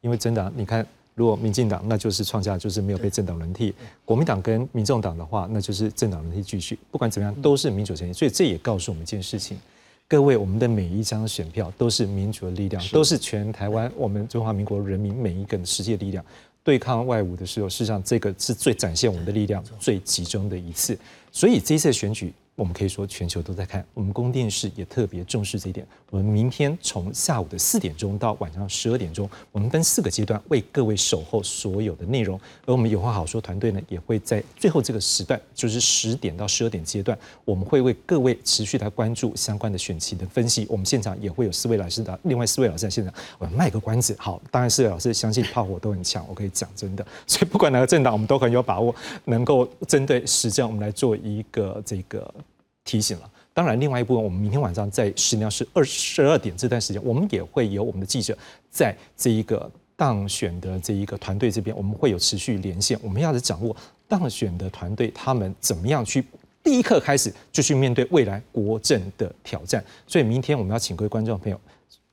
[0.00, 0.84] 因为真的啊、你看，
[1.14, 3.72] 如果民进党那就是创下就是没有被政党轮替，
[4.04, 6.76] 国民党跟民众党的话，那就是政党轮替继续。
[6.90, 9.56] 不管怎么样，都是民主成员，所以这也告诉我们一件事情。
[10.08, 16.24] 各位，我们的每一张选票都是民主的力量，都是全台湾我们中华民国人民每一个人实际的力量。
[16.62, 20.96] 对抗外侮的时候，事实上这个是最展现我们的力量最集中的一次。
[21.32, 25.86] 所以这一次选举，我们可以说全球都在看，我们供电视也特别重视这一点。
[26.08, 32.40] 我们明天从下午的四点钟到晚上十二点钟，我们分四个阶段为各位守候所有的内容。
[32.64, 40.66] 而我们有话好说团队呢，也会在最后这个时段，就是十点到十二点阶段，我们会为各位持续来关注相关的选题的分析。
[40.70, 44.16] 我们现场也会有四位老师的，另外四位老师在现场，我们卖个关子。
[44.18, 48.94] 好，当然四位老师相信炮火都很强，我可以讲真的，所以不管哪个政党，我们都很有把握，
[49.26, 52.32] 能够针对实战，我们来做一个这个
[52.86, 53.30] 提醒了。
[53.52, 58.36] 当然，另外一部分，我们明天晚上在十点是二十二点这段时间，我们也会有我们的记者
[58.70, 62.98] 在这一个当选的这一个团队这边，我们会有持续连线。
[63.02, 63.74] 我们要掌握
[64.06, 66.22] 当选的团队他们怎么样去
[66.62, 69.82] 第一刻开始就去面对未来国政的挑战。
[70.06, 71.58] 所以明天我们要请各位观众朋友，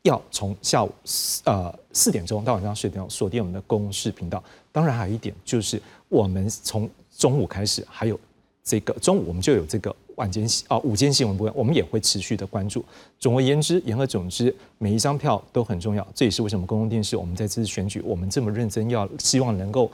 [0.03, 4.41] 要从下午四呃四点钟到晚上十点钟锁定我们的公视频道。
[4.71, 8.17] 当然还有一点就是，我们从中午开始还有
[8.63, 12.83] 这个中午我们就有这个晚间啊午间新闻部分，我们也会持续的关注。
[13.19, 16.05] 总而言之，言而总之，每一张票都很重要。
[16.13, 19.91] 这也是为什么公共电视我们在这次选举我们这么认真，要希望能够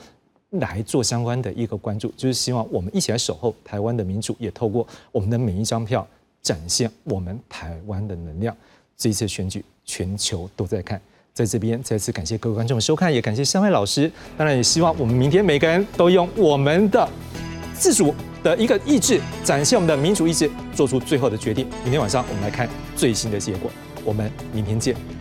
[0.51, 6.07] 来做相关的一个关注，就是希望我们一起来守候台湾的民主，也透过我们的每一张票
[6.41, 8.55] 展现我们台湾的能量。
[8.97, 10.99] 这一次选举，全球都在看。
[11.31, 14.11] 在这边再次感谢各位观众的收看，也感谢三位老师。
[14.37, 17.07] 当然，也希望我们明天每个人都用我们的
[17.79, 18.13] 自主
[18.43, 21.65] 的一个意志，展现我们的民主意志，做出最后的决定。
[21.83, 23.71] 明天晚上我们来看最新的结果。
[24.03, 25.18] 我们明天见。